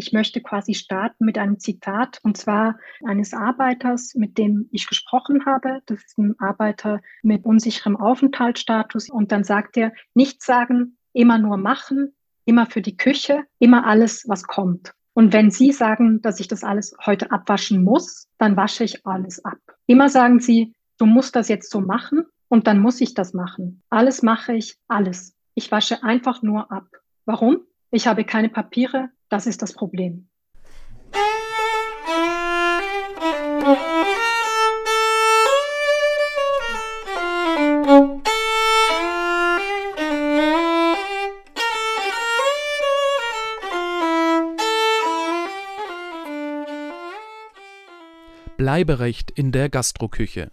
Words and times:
Ich 0.00 0.14
möchte 0.14 0.40
quasi 0.40 0.72
starten 0.72 1.26
mit 1.26 1.36
einem 1.36 1.58
Zitat 1.58 2.20
und 2.22 2.38
zwar 2.38 2.78
eines 3.04 3.34
Arbeiters, 3.34 4.14
mit 4.14 4.38
dem 4.38 4.66
ich 4.72 4.86
gesprochen 4.86 5.44
habe. 5.44 5.82
Das 5.84 6.02
ist 6.02 6.16
ein 6.16 6.40
Arbeiter 6.40 7.02
mit 7.22 7.44
unsicherem 7.44 7.98
Aufenthaltsstatus. 7.98 9.10
Und 9.10 9.30
dann 9.30 9.44
sagt 9.44 9.76
er, 9.76 9.92
nicht 10.14 10.42
sagen, 10.42 10.96
immer 11.12 11.36
nur 11.36 11.58
machen, 11.58 12.14
immer 12.46 12.64
für 12.64 12.80
die 12.80 12.96
Küche, 12.96 13.44
immer 13.58 13.86
alles, 13.86 14.26
was 14.26 14.44
kommt. 14.44 14.94
Und 15.12 15.34
wenn 15.34 15.50
Sie 15.50 15.70
sagen, 15.70 16.22
dass 16.22 16.40
ich 16.40 16.48
das 16.48 16.64
alles 16.64 16.96
heute 17.04 17.30
abwaschen 17.30 17.84
muss, 17.84 18.26
dann 18.38 18.56
wasche 18.56 18.84
ich 18.84 19.04
alles 19.04 19.44
ab. 19.44 19.58
Immer 19.84 20.08
sagen 20.08 20.40
Sie, 20.40 20.72
du 20.96 21.04
musst 21.04 21.36
das 21.36 21.48
jetzt 21.48 21.70
so 21.70 21.82
machen 21.82 22.24
und 22.48 22.66
dann 22.66 22.78
muss 22.78 23.02
ich 23.02 23.12
das 23.12 23.34
machen. 23.34 23.82
Alles 23.90 24.22
mache 24.22 24.54
ich, 24.54 24.78
alles. 24.88 25.36
Ich 25.54 25.70
wasche 25.70 26.02
einfach 26.02 26.40
nur 26.40 26.72
ab. 26.72 26.86
Warum? 27.26 27.66
Ich 27.90 28.06
habe 28.06 28.24
keine 28.24 28.48
Papiere, 28.48 29.10
das 29.30 29.46
ist 29.46 29.62
das 29.62 29.72
Problem. 29.72 30.28
Bleiberecht 48.56 49.30
in 49.30 49.52
der 49.52 49.70
Gastroküche. 49.70 50.50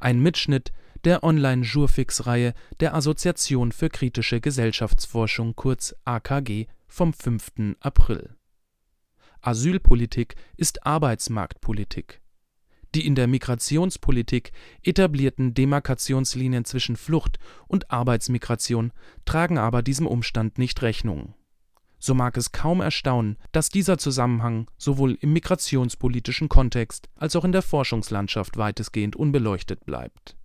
Ein 0.00 0.18
Mitschnitt 0.18 0.72
der 1.06 1.22
Online-Jurfix-Reihe 1.22 2.52
der 2.80 2.92
Assoziation 2.92 3.70
für 3.70 3.88
kritische 3.88 4.40
Gesellschaftsforschung 4.40 5.54
kurz 5.54 5.94
AKG 6.04 6.66
vom 6.88 7.12
5. 7.12 7.76
April. 7.78 8.34
Asylpolitik 9.40 10.34
ist 10.56 10.84
Arbeitsmarktpolitik. 10.84 12.20
Die 12.96 13.06
in 13.06 13.14
der 13.14 13.28
Migrationspolitik 13.28 14.50
etablierten 14.82 15.54
Demarkationslinien 15.54 16.64
zwischen 16.64 16.96
Flucht 16.96 17.38
und 17.68 17.92
Arbeitsmigration 17.92 18.92
tragen 19.24 19.58
aber 19.58 19.82
diesem 19.82 20.08
Umstand 20.08 20.58
nicht 20.58 20.82
Rechnung. 20.82 21.34
So 22.00 22.14
mag 22.14 22.36
es 22.36 22.50
kaum 22.50 22.80
erstaunen, 22.80 23.36
dass 23.52 23.68
dieser 23.68 23.98
Zusammenhang 23.98 24.68
sowohl 24.76 25.16
im 25.20 25.32
migrationspolitischen 25.32 26.48
Kontext 26.48 27.08
als 27.14 27.36
auch 27.36 27.44
in 27.44 27.52
der 27.52 27.62
Forschungslandschaft 27.62 28.56
weitestgehend 28.56 29.14
unbeleuchtet 29.14 29.86
bleibt 29.86 30.36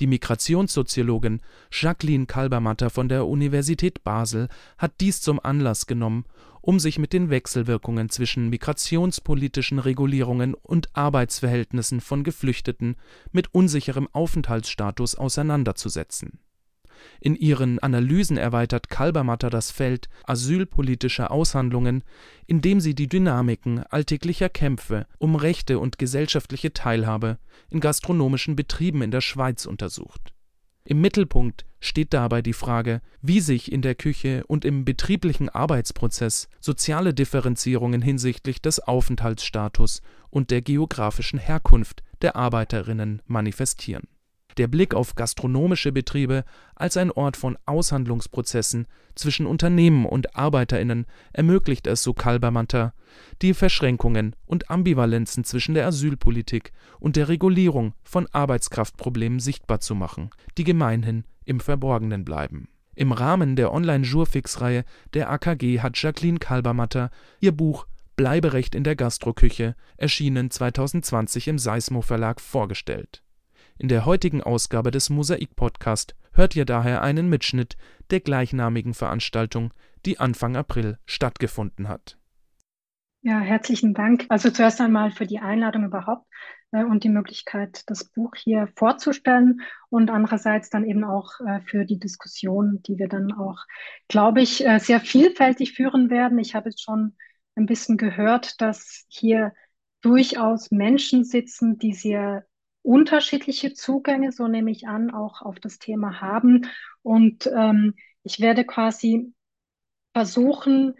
die 0.00 0.06
Migrationssoziologin 0.06 1.40
Jacqueline 1.70 2.26
Kalbermatter 2.26 2.90
von 2.90 3.08
der 3.08 3.26
Universität 3.26 4.04
Basel 4.04 4.48
hat 4.78 4.92
dies 5.00 5.20
zum 5.20 5.40
Anlass 5.42 5.86
genommen, 5.86 6.24
um 6.60 6.78
sich 6.78 6.98
mit 6.98 7.12
den 7.12 7.28
Wechselwirkungen 7.28 8.08
zwischen 8.08 8.48
migrationspolitischen 8.48 9.78
Regulierungen 9.78 10.54
und 10.54 10.94
Arbeitsverhältnissen 10.94 12.00
von 12.00 12.24
Geflüchteten 12.24 12.96
mit 13.32 13.52
unsicherem 13.52 14.08
Aufenthaltsstatus 14.12 15.16
auseinanderzusetzen 15.16 16.38
in 17.20 17.36
ihren 17.36 17.78
Analysen 17.78 18.36
erweitert 18.36 18.88
Kalbermatter 18.88 19.50
das 19.50 19.70
Feld 19.70 20.08
asylpolitischer 20.24 21.30
Aushandlungen, 21.30 22.02
indem 22.46 22.80
sie 22.80 22.94
die 22.94 23.08
Dynamiken 23.08 23.82
alltäglicher 23.84 24.48
Kämpfe 24.48 25.06
um 25.18 25.34
Rechte 25.34 25.78
und 25.78 25.98
gesellschaftliche 25.98 26.72
Teilhabe 26.72 27.38
in 27.70 27.80
gastronomischen 27.80 28.56
Betrieben 28.56 29.02
in 29.02 29.10
der 29.10 29.20
Schweiz 29.20 29.66
untersucht. 29.66 30.32
Im 30.84 31.00
Mittelpunkt 31.00 31.64
steht 31.78 32.12
dabei 32.12 32.42
die 32.42 32.52
Frage, 32.52 33.00
wie 33.20 33.40
sich 33.40 33.70
in 33.70 33.82
der 33.82 33.94
Küche 33.94 34.44
und 34.46 34.64
im 34.64 34.84
betrieblichen 34.84 35.48
Arbeitsprozess 35.48 36.48
soziale 36.60 37.14
Differenzierungen 37.14 38.02
hinsichtlich 38.02 38.60
des 38.60 38.80
Aufenthaltsstatus 38.80 40.02
und 40.30 40.50
der 40.50 40.62
geografischen 40.62 41.38
Herkunft 41.38 42.02
der 42.20 42.36
Arbeiterinnen 42.36 43.22
manifestieren 43.26 44.08
der 44.58 44.68
Blick 44.68 44.94
auf 44.94 45.14
gastronomische 45.14 45.92
Betriebe 45.92 46.44
als 46.74 46.96
ein 46.96 47.10
Ort 47.10 47.36
von 47.36 47.58
Aushandlungsprozessen 47.66 48.86
zwischen 49.14 49.46
Unternehmen 49.46 50.06
und 50.06 50.36
ArbeiterInnen 50.36 51.06
ermöglicht 51.32 51.86
es, 51.86 52.02
so 52.02 52.14
Kalbermatter, 52.14 52.94
die 53.42 53.54
Verschränkungen 53.54 54.34
und 54.46 54.70
Ambivalenzen 54.70 55.44
zwischen 55.44 55.74
der 55.74 55.86
Asylpolitik 55.86 56.72
und 56.98 57.16
der 57.16 57.28
Regulierung 57.28 57.94
von 58.02 58.26
Arbeitskraftproblemen 58.32 59.40
sichtbar 59.40 59.80
zu 59.80 59.94
machen, 59.94 60.30
die 60.56 60.64
gemeinhin 60.64 61.24
im 61.44 61.60
Verborgenen 61.60 62.24
bleiben. 62.24 62.68
Im 62.94 63.12
Rahmen 63.12 63.56
der 63.56 63.72
Online-Jurfix-Reihe 63.72 64.84
der 65.14 65.30
AKG 65.30 65.80
hat 65.80 66.00
Jacqueline 66.00 66.38
Kalbermatter 66.38 67.10
ihr 67.40 67.52
Buch 67.52 67.86
Bleiberecht 68.16 68.74
in 68.74 68.84
der 68.84 68.94
Gastroküche, 68.94 69.74
erschienen 69.96 70.50
2020 70.50 71.48
im 71.48 71.58
Seismo 71.58 72.02
Verlag, 72.02 72.40
vorgestellt 72.40 73.21
in 73.82 73.88
der 73.88 74.06
heutigen 74.06 74.44
Ausgabe 74.44 74.92
des 74.92 75.10
Mosaik-Podcast 75.10 76.14
hört 76.34 76.54
ihr 76.54 76.64
daher 76.64 77.02
einen 77.02 77.28
Mitschnitt 77.28 77.76
der 78.12 78.20
gleichnamigen 78.20 78.94
Veranstaltung, 78.94 79.74
die 80.06 80.20
Anfang 80.20 80.54
April 80.56 80.98
stattgefunden 81.04 81.88
hat. 81.88 82.16
Ja, 83.22 83.40
herzlichen 83.40 83.92
Dank. 83.92 84.26
Also 84.28 84.50
zuerst 84.50 84.80
einmal 84.80 85.10
für 85.10 85.26
die 85.26 85.40
Einladung 85.40 85.84
überhaupt 85.84 86.28
äh, 86.70 86.84
und 86.84 87.02
die 87.02 87.08
Möglichkeit, 87.08 87.82
das 87.88 88.04
Buch 88.04 88.36
hier 88.36 88.68
vorzustellen 88.76 89.62
und 89.90 90.10
andererseits 90.10 90.70
dann 90.70 90.84
eben 90.84 91.02
auch 91.02 91.40
äh, 91.40 91.60
für 91.62 91.84
die 91.84 91.98
Diskussion, 91.98 92.84
die 92.84 92.98
wir 92.98 93.08
dann 93.08 93.32
auch, 93.32 93.58
glaube 94.06 94.42
ich, 94.42 94.64
äh, 94.64 94.78
sehr 94.78 95.00
vielfältig 95.00 95.72
führen 95.72 96.08
werden. 96.08 96.38
Ich 96.38 96.54
habe 96.54 96.68
jetzt 96.68 96.84
schon 96.84 97.16
ein 97.56 97.66
bisschen 97.66 97.96
gehört, 97.96 98.60
dass 98.60 99.06
hier 99.08 99.52
durchaus 100.02 100.70
Menschen 100.70 101.24
sitzen, 101.24 101.80
die 101.80 101.94
sehr 101.94 102.44
unterschiedliche 102.82 103.74
Zugänge, 103.74 104.32
so 104.32 104.48
nehme 104.48 104.70
ich 104.70 104.86
an, 104.86 105.12
auch 105.12 105.42
auf 105.42 105.60
das 105.60 105.78
Thema 105.78 106.20
haben. 106.20 106.66
Und 107.02 107.46
ähm, 107.46 107.94
ich 108.22 108.40
werde 108.40 108.64
quasi 108.64 109.32
versuchen, 110.12 110.94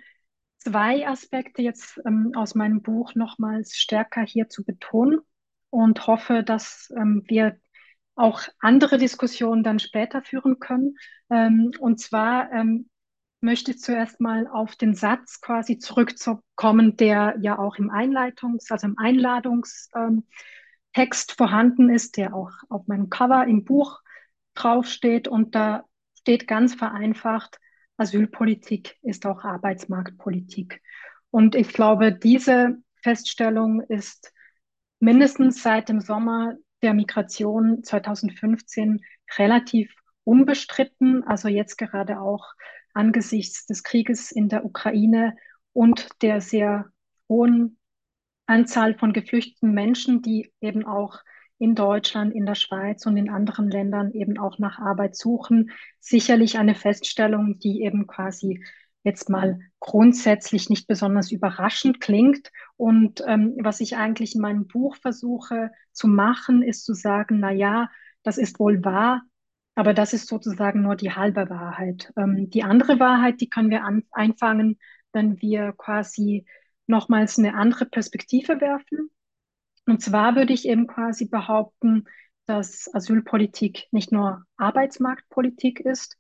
zwei 0.59 1.07
Aspekte 1.07 1.63
jetzt 1.63 2.01
ähm, 2.07 2.33
aus 2.37 2.55
meinem 2.55 2.83
Buch 2.83 3.15
nochmals 3.15 3.77
stärker 3.77 4.23
hier 4.23 4.49
zu 4.49 4.65
betonen 4.65 5.21
und 5.71 6.07
hoffe, 6.07 6.43
dass 6.43 6.93
ähm, 6.97 7.25
wir 7.27 7.59
auch 8.15 8.43
andere 8.61 8.99
Diskussionen 8.99 9.65
dann 9.65 9.79
später 9.79 10.23
führen 10.23 10.59
können. 10.61 10.97
Ähm, 11.31 11.73
und 11.81 11.99
zwar 11.99 12.53
ähm, 12.53 12.89
möchte 13.41 13.73
ich 13.73 13.81
zuerst 13.81 14.21
mal 14.21 14.47
auf 14.47 14.77
den 14.77 14.95
Satz 14.95 15.41
quasi 15.41 15.79
zurückzukommen, 15.79 16.97
der 16.97 17.37
ja 17.41 17.59
auch 17.59 17.77
im 17.77 17.91
Einleitungs-, 17.91 18.71
also 18.71 18.87
im 18.87 18.97
Einladungs- 18.97 19.89
ähm, 19.97 20.25
Text 20.95 21.33
vorhanden 21.33 21.91
ist, 21.91 22.17
der 22.17 22.35
auch 22.35 22.51
auf 22.69 22.87
meinem 22.87 23.09
Cover 23.09 23.47
im 23.47 23.65
Buch 23.65 24.01
draufsteht. 24.55 25.29
Und 25.29 25.55
da 25.55 25.85
steht 26.19 26.47
ganz 26.47 26.75
vereinfacht, 26.75 27.59
Asylpolitik 27.97 28.97
ist 29.03 29.27
auch 29.27 29.45
Arbeitsmarktpolitik. 29.45 30.83
Und 31.31 31.55
ich 31.55 31.69
glaube, 31.73 32.13
diese 32.13 32.79
Feststellung 32.97 33.81
ist 33.83 34.33
mindestens 35.01 35.63
seit 35.63 35.89
dem 35.89 36.01
Sommer 36.01 36.55
der 36.83 36.95
Migration 36.95 37.83
2015 37.83 39.01
relativ 39.39 39.95
unbestritten. 40.25 41.25
Also 41.25 41.49
jetzt 41.49 41.77
gerade 41.77 42.21
auch 42.21 42.53
angesichts 42.95 43.67
des 43.67 43.83
Krieges 43.83 44.33
in 44.33 44.49
der 44.49 44.65
Ukraine 44.65 45.37
und 45.73 46.09
der 46.23 46.41
sehr 46.41 46.87
hohen 47.29 47.79
Anzahl 48.53 48.95
von 48.99 49.15
geflüchteten 49.15 49.73
Menschen, 49.73 50.21
die 50.21 50.53
eben 50.61 50.85
auch 50.85 51.21
in 51.59 51.75
Deutschland, 51.75 52.35
in 52.35 52.45
der 52.45 52.55
Schweiz 52.55 53.07
und 53.07 53.17
in 53.17 53.31
anderen 53.31 53.71
Ländern 53.71 54.13
eben 54.13 54.39
auch 54.39 54.59
nach 54.59 54.79
Arbeit 54.79 55.17
suchen. 55.17 55.71
Sicherlich 56.01 56.59
eine 56.59 56.75
Feststellung, 56.75 57.59
die 57.61 57.83
eben 57.83 58.07
quasi 58.07 58.63
jetzt 59.05 59.31
mal 59.31 59.59
grundsätzlich 59.81 60.69
nicht 60.69 60.87
besonders 60.87 61.33
überraschend 61.33 62.01
klingt. 62.01 62.51
Und 62.77 63.23
ähm, 63.27 63.57
was 63.61 63.81
ich 63.81 63.97
eigentlich 63.97 64.35
in 64.35 64.43
meinem 64.43 64.67
Buch 64.67 64.97
versuche 64.97 65.71
zu 65.93 66.09
machen, 66.09 66.63
ist 66.63 66.85
zu 66.85 66.95
sagen, 66.95 67.41
na 67.41 67.51
ja, 67.51 67.89
das 68.23 68.39
ist 68.39 68.61
wohl 68.61 68.85
wahr, 68.85 69.23
aber 69.75 69.95
das 69.95 70.13
ist 70.13 70.29
sozusagen 70.29 70.83
nur 70.83 70.97
die 70.97 71.13
halbe 71.13 71.49
Wahrheit. 71.49 72.13
Ähm, 72.17 72.51
die 72.51 72.63
andere 72.63 73.01
Wahrheit, 73.01 73.41
die 73.41 73.49
können 73.49 73.71
wir 73.71 73.85
an, 73.85 74.03
einfangen, 74.13 74.79
wenn 75.13 75.41
wir 75.41 75.73
quasi 75.73 76.45
nochmals 76.87 77.39
eine 77.39 77.55
andere 77.55 77.87
Perspektive 77.87 78.61
werfen. 78.61 79.11
Und 79.87 80.03
zwar 80.03 80.37
würde 80.37 80.53
ich 80.53 80.67
eben 80.69 80.87
quasi 80.87 81.27
behaupten, 81.27 82.05
dass 82.47 82.93
Asylpolitik 82.95 83.89
nicht 83.91 84.13
nur 84.13 84.45
Arbeitsmarktpolitik 84.57 85.81
ist, 85.81 86.19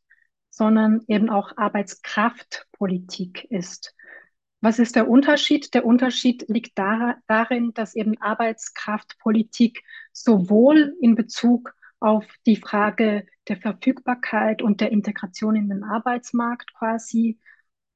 sondern 0.50 1.02
eben 1.08 1.30
auch 1.30 1.56
Arbeitskraftpolitik 1.56 3.44
ist. 3.50 3.94
Was 4.60 4.78
ist 4.78 4.94
der 4.94 5.08
Unterschied? 5.08 5.74
Der 5.74 5.84
Unterschied 5.84 6.44
liegt 6.48 6.78
da, 6.78 7.16
darin, 7.26 7.72
dass 7.74 7.96
eben 7.96 8.20
Arbeitskraftpolitik 8.20 9.82
sowohl 10.12 10.94
in 11.00 11.16
Bezug 11.16 11.74
auf 11.98 12.24
die 12.46 12.56
Frage 12.56 13.26
der 13.48 13.56
Verfügbarkeit 13.56 14.62
und 14.62 14.80
der 14.80 14.92
Integration 14.92 15.56
in 15.56 15.68
den 15.68 15.84
Arbeitsmarkt 15.84 16.74
quasi 16.74 17.40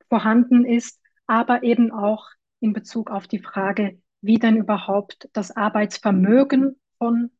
vorhanden 0.08 0.64
ist, 0.64 1.00
aber 1.26 1.62
eben 1.62 1.92
auch 1.92 2.30
in 2.66 2.72
Bezug 2.72 3.10
auf 3.12 3.28
die 3.28 3.38
Frage, 3.38 4.02
wie 4.20 4.38
denn 4.38 4.56
überhaupt 4.56 5.28
das 5.32 5.56
Arbeitsvermögen 5.56 6.80
von 6.98 7.30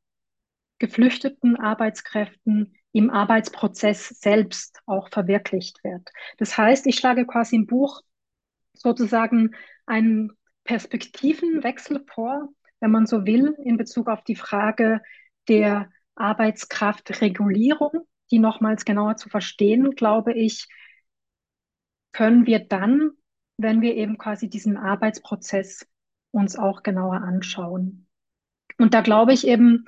geflüchteten 0.78 1.56
Arbeitskräften 1.56 2.76
im 2.93 3.11
Arbeitsprozess 3.11 4.08
selbst 4.08 4.81
auch 4.87 5.08
verwirklicht 5.11 5.82
wird. 5.82 6.08
Das 6.38 6.56
heißt, 6.56 6.87
ich 6.87 6.96
schlage 6.96 7.26
quasi 7.26 7.56
im 7.56 7.67
Buch 7.67 8.02
sozusagen 8.73 9.50
einen 9.84 10.32
Perspektivenwechsel 10.64 12.05
vor, 12.06 12.49
wenn 12.79 12.93
man 12.93 13.06
so 13.06 13.26
will, 13.26 13.56
in 13.64 13.76
Bezug 13.76 14.08
auf 14.08 14.22
die 14.22 14.37
Frage 14.37 15.00
der 15.49 15.90
Arbeitskraftregulierung, 16.14 18.06
die 18.31 18.38
nochmals 18.38 18.84
genauer 18.84 19.17
zu 19.17 19.29
verstehen, 19.29 19.90
glaube 19.96 20.34
ich, 20.34 20.69
können 22.12 22.46
wir 22.46 22.61
dann, 22.61 23.11
wenn 23.58 23.81
wir 23.81 23.94
eben 23.94 24.19
quasi 24.19 24.49
diesen 24.49 24.76
Arbeitsprozess 24.76 25.87
uns 26.31 26.56
auch 26.56 26.82
genauer 26.82 27.23
anschauen. 27.23 28.06
Und 28.79 28.94
da 28.94 29.00
glaube 29.00 29.32
ich 29.32 29.47
eben, 29.47 29.85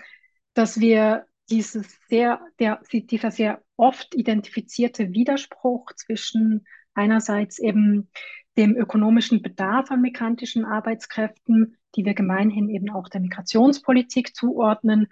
dass 0.55 0.81
wir 0.81 1.27
dieses 1.51 1.99
sehr, 2.09 2.41
der, 2.59 2.81
dieser 2.93 3.31
sehr 3.31 3.63
oft 3.77 4.15
identifizierte 4.15 5.13
Widerspruch 5.13 5.93
zwischen 5.95 6.67
einerseits 6.95 7.59
eben 7.59 8.11
dem 8.57 8.77
ökonomischen 8.77 9.43
Bedarf 9.43 9.91
an 9.91 10.01
migrantischen 10.01 10.65
Arbeitskräften, 10.65 11.77
die 11.95 12.05
wir 12.05 12.15
gemeinhin 12.15 12.69
eben 12.71 12.91
auch 12.91 13.09
der 13.09 13.21
Migrationspolitik 13.21 14.35
zuordnen, 14.35 15.09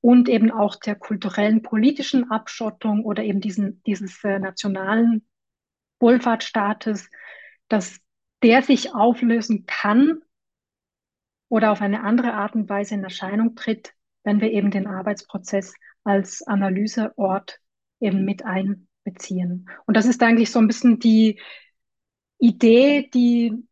und 0.00 0.28
eben 0.28 0.50
auch 0.50 0.76
der 0.76 0.94
kulturellen 0.94 1.62
politischen 1.62 2.30
Abschottung 2.30 3.04
oder 3.04 3.22
eben 3.22 3.40
diesen, 3.40 3.82
dieses 3.84 4.22
äh, 4.24 4.38
nationalen 4.38 5.26
Wohlfahrtsstaates, 6.00 7.10
dass 7.70 8.00
der 8.42 8.62
sich 8.62 8.94
auflösen 8.94 9.64
kann 9.66 10.20
oder 11.48 11.72
auf 11.72 11.80
eine 11.80 12.02
andere 12.02 12.34
Art 12.34 12.54
und 12.54 12.68
Weise 12.68 12.94
in 12.94 13.04
Erscheinung 13.04 13.54
tritt, 13.54 13.94
wenn 14.24 14.40
wir 14.40 14.50
eben 14.52 14.70
den 14.70 14.86
Arbeitsprozess 14.86 15.74
als 16.04 16.42
Analyseort 16.42 17.58
eben 18.00 18.24
mit 18.24 18.44
einbeziehen. 18.44 19.68
Und 19.86 19.96
das 19.96 20.06
ist 20.06 20.22
eigentlich 20.22 20.50
so 20.50 20.58
ein 20.58 20.66
bisschen 20.66 20.98
die 20.98 21.40
Idee, 22.38 23.08
die 23.12 23.68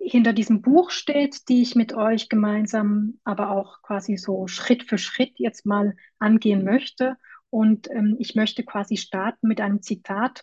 hinter 0.00 0.32
diesem 0.32 0.62
Buch 0.62 0.90
steht, 0.90 1.48
die 1.48 1.62
ich 1.62 1.74
mit 1.74 1.92
euch 1.92 2.28
gemeinsam, 2.28 3.18
aber 3.24 3.50
auch 3.50 3.82
quasi 3.82 4.16
so 4.16 4.46
Schritt 4.46 4.84
für 4.84 4.96
Schritt 4.96 5.38
jetzt 5.38 5.66
mal 5.66 5.96
angehen 6.18 6.64
möchte. 6.64 7.16
Und 7.50 7.90
ähm, 7.90 8.16
ich 8.18 8.34
möchte 8.34 8.62
quasi 8.62 8.96
starten 8.96 9.48
mit 9.48 9.60
einem 9.60 9.82
Zitat. 9.82 10.42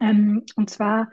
Ähm, 0.00 0.44
und 0.56 0.68
zwar 0.68 1.10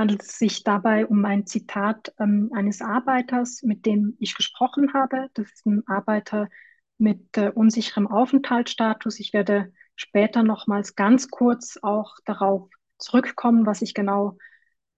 handelt 0.00 0.22
es 0.22 0.38
sich 0.38 0.64
dabei 0.64 1.06
um 1.06 1.26
ein 1.26 1.46
Zitat 1.46 2.14
ähm, 2.18 2.50
eines 2.54 2.80
Arbeiters, 2.80 3.62
mit 3.62 3.84
dem 3.84 4.16
ich 4.18 4.34
gesprochen 4.34 4.94
habe. 4.94 5.28
Das 5.34 5.52
ist 5.52 5.66
ein 5.66 5.86
Arbeiter 5.86 6.48
mit 6.96 7.36
äh, 7.36 7.50
unsicherem 7.50 8.06
Aufenthaltsstatus. 8.06 9.20
Ich 9.20 9.34
werde 9.34 9.74
später 9.96 10.42
nochmals 10.42 10.96
ganz 10.96 11.28
kurz 11.28 11.78
auch 11.82 12.14
darauf 12.24 12.70
zurückkommen, 12.96 13.66
was 13.66 13.82
ich 13.82 13.92
genau 13.92 14.38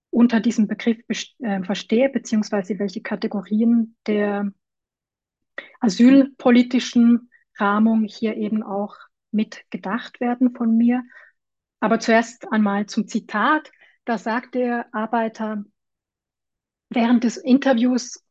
unter 0.09 0.39
diesem 0.39 0.67
Begriff 0.67 0.99
äh, 1.09 1.63
verstehe, 1.63 2.07
beziehungsweise 2.07 2.79
welche 2.79 3.01
Kategorien 3.01 3.97
der 4.07 4.53
asylpolitischen 5.81 7.29
Rahmung 7.57 8.05
hier 8.05 8.37
eben 8.37 8.63
auch 8.63 8.95
mit 9.31 9.65
gedacht 9.69 10.21
werden 10.21 10.55
von 10.55 10.77
mir. 10.77 11.03
Aber 11.81 11.99
zuerst 11.99 12.49
einmal 12.53 12.85
zum 12.85 13.05
Zitat. 13.05 13.69
Da 14.05 14.17
sagt 14.17 14.55
der 14.55 14.93
Arbeiter 14.93 15.63
während 16.89 17.23
des 17.23 17.37
Interviews, 17.37 18.23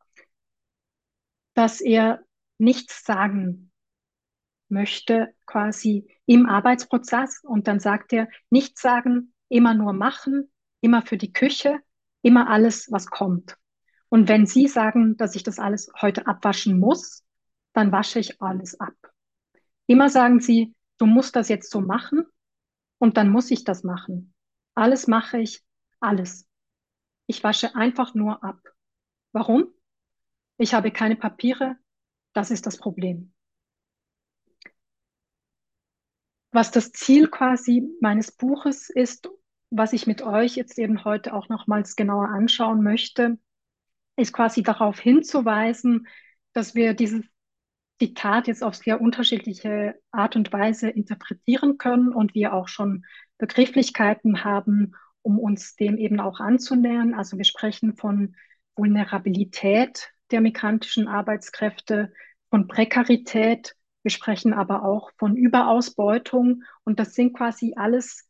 dass 1.55 1.81
er 1.81 2.25
nichts 2.59 3.05
sagen 3.05 3.73
möchte, 4.69 5.35
quasi 5.47 6.09
im 6.27 6.47
Arbeitsprozess. 6.47 7.41
Und 7.43 7.69
dann 7.69 7.81
sagt 7.81 8.13
er, 8.13 8.29
nichts 8.51 8.81
sagen, 8.81 9.35
immer 9.49 9.75
nur 9.75 9.93
machen, 9.93 10.51
immer 10.81 11.03
für 11.03 11.17
die 11.17 11.33
Küche, 11.33 11.79
immer 12.23 12.49
alles, 12.49 12.91
was 12.91 13.07
kommt. 13.07 13.57
Und 14.09 14.29
wenn 14.29 14.47
Sie 14.47 14.69
sagen, 14.69 15.17
dass 15.17 15.37
ich 15.37 15.43
das 15.43 15.59
alles 15.59 15.91
heute 16.01 16.27
abwaschen 16.27 16.79
muss, 16.79 17.25
dann 17.73 17.93
wasche 17.93 18.19
ich 18.19 18.41
alles 18.43 18.79
ab. 18.79 18.95
Immer 19.87 20.11
sagen 20.11 20.41
Sie, 20.41 20.75
du 20.99 21.07
musst 21.07 21.37
das 21.37 21.49
jetzt 21.49 21.71
so 21.71 21.81
machen 21.81 22.25
und 22.99 23.17
dann 23.17 23.31
muss 23.31 23.51
ich 23.51 23.65
das 23.65 23.85
machen. 23.85 24.32
Alles 24.75 25.07
mache 25.07 25.39
ich, 25.39 25.63
alles. 26.01 26.49
Ich 27.27 27.43
wasche 27.45 27.75
einfach 27.75 28.15
nur 28.15 28.43
ab. 28.43 28.61
Warum? 29.33 29.73
Ich 30.59 30.75
habe 30.75 30.91
keine 30.91 31.17
Papiere, 31.17 31.77
das 32.33 32.51
ist 32.51 32.67
das 32.67 32.77
Problem. 32.77 33.33
Was 36.51 36.71
das 36.71 36.93
Ziel 36.93 37.29
quasi 37.29 37.83
meines 38.01 38.33
Buches 38.33 38.91
ist 38.91 39.29
was 39.73 39.95
ich 39.95 40.07
mit 40.07 40.23
euch 40.23 40.55
jetzt 40.55 40.79
eben 40.79 41.05
heute 41.05 41.33
auch 41.33 41.49
nochmals 41.49 41.97
genauer 41.97 42.29
anschauen 42.29 42.83
möchte, 42.83 43.39
ist 44.17 44.35
quasi 44.35 44.63
darauf 44.63 45.01
hinzuweisen, 45.01 46.07
dass 46.53 46.75
wir 46.75 46.93
dieses 46.93 47.25
Zitat 47.99 48.49
jetzt 48.49 48.63
auf 48.63 48.75
sehr 48.75 49.01
unterschiedliche 49.01 49.99
Art 50.11 50.37
und 50.37 50.53
Weise 50.53 50.91
interpretieren 50.91 51.79
können 51.79 52.13
und 52.13 52.35
wir 52.35 52.53
auch 52.53 52.69
schon 52.69 53.07
Begrifflichkeiten 53.43 54.45
haben, 54.45 54.95
um 55.23 55.41
uns 55.41 55.75
dem 55.75 55.99
eben 55.99 56.21
auch 56.21 56.39
anzunähern. 56.39 57.13
Also 57.13 57.39
wir 57.39 57.45
sprechen 57.45 57.97
von 57.97 58.37
Vulnerabilität 58.77 60.13
der 60.31 60.41
migrantischen 60.41 61.09
Arbeitskräfte, 61.09 62.13
von 62.51 62.69
Prekarität, 62.69 63.75
wir 64.03 64.13
sprechen 64.13 64.53
aber 64.53 64.85
auch 64.85 65.11
von 65.19 65.37
Überausbeutung 65.37 66.63
und 66.85 67.01
das 67.01 67.15
sind 67.17 67.33
quasi 67.35 67.75
alles 67.75 68.29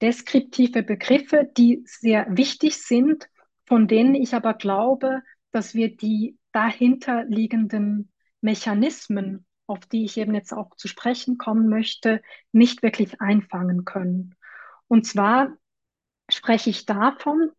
deskriptive 0.00 0.82
Begriffe, 0.82 1.48
die 1.56 1.84
sehr 1.86 2.26
wichtig 2.28 2.82
sind, 2.82 3.28
von 3.66 3.86
denen 3.86 4.16
ich 4.16 4.34
aber 4.34 4.54
glaube, 4.54 5.22
dass 5.52 5.72
wir 5.72 5.96
die 5.96 6.36
dahinter 6.50 7.24
liegenden 7.26 8.10
Mechanismen, 8.40 9.46
auf 9.66 9.86
die 9.86 10.04
ich 10.04 10.16
eben 10.16 10.34
jetzt 10.34 10.52
auch 10.52 10.74
zu 10.76 10.88
sprechen 10.88 11.38
kommen 11.38 11.68
möchte, 11.68 12.22
nicht 12.52 12.82
wirklich 12.82 13.20
einfangen 13.20 13.84
können. 13.84 14.34
Und 14.88 15.06
zwar 15.06 15.52
spreche 16.28 16.70
ich 16.70 16.86
davon, 16.86 17.50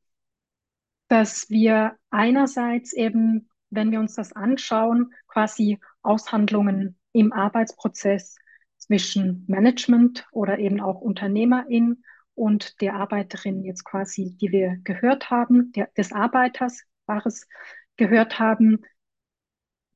dass 1.07 1.49
wir 1.49 1.97
einerseits 2.09 2.93
eben, 2.93 3.49
wenn 3.69 3.91
wir 3.91 3.99
uns 3.99 4.15
das 4.15 4.33
anschauen, 4.33 5.13
quasi 5.27 5.79
Aushandlungen 6.01 6.97
im 7.11 7.33
Arbeitsprozess 7.33 8.37
zwischen 8.77 9.45
Management 9.47 10.27
oder 10.31 10.59
eben 10.59 10.81
auch 10.81 11.01
Unternehmerin 11.01 12.03
und 12.35 12.81
der 12.81 12.95
Arbeiterin 12.95 13.63
jetzt 13.63 13.85
quasi, 13.85 14.35
die 14.39 14.51
wir 14.51 14.77
gehört 14.83 15.29
haben, 15.29 15.71
der, 15.73 15.87
des 15.97 16.11
Arbeiters 16.11 16.83
war 17.05 17.25
es, 17.25 17.47
gehört 17.95 18.39
haben, 18.39 18.81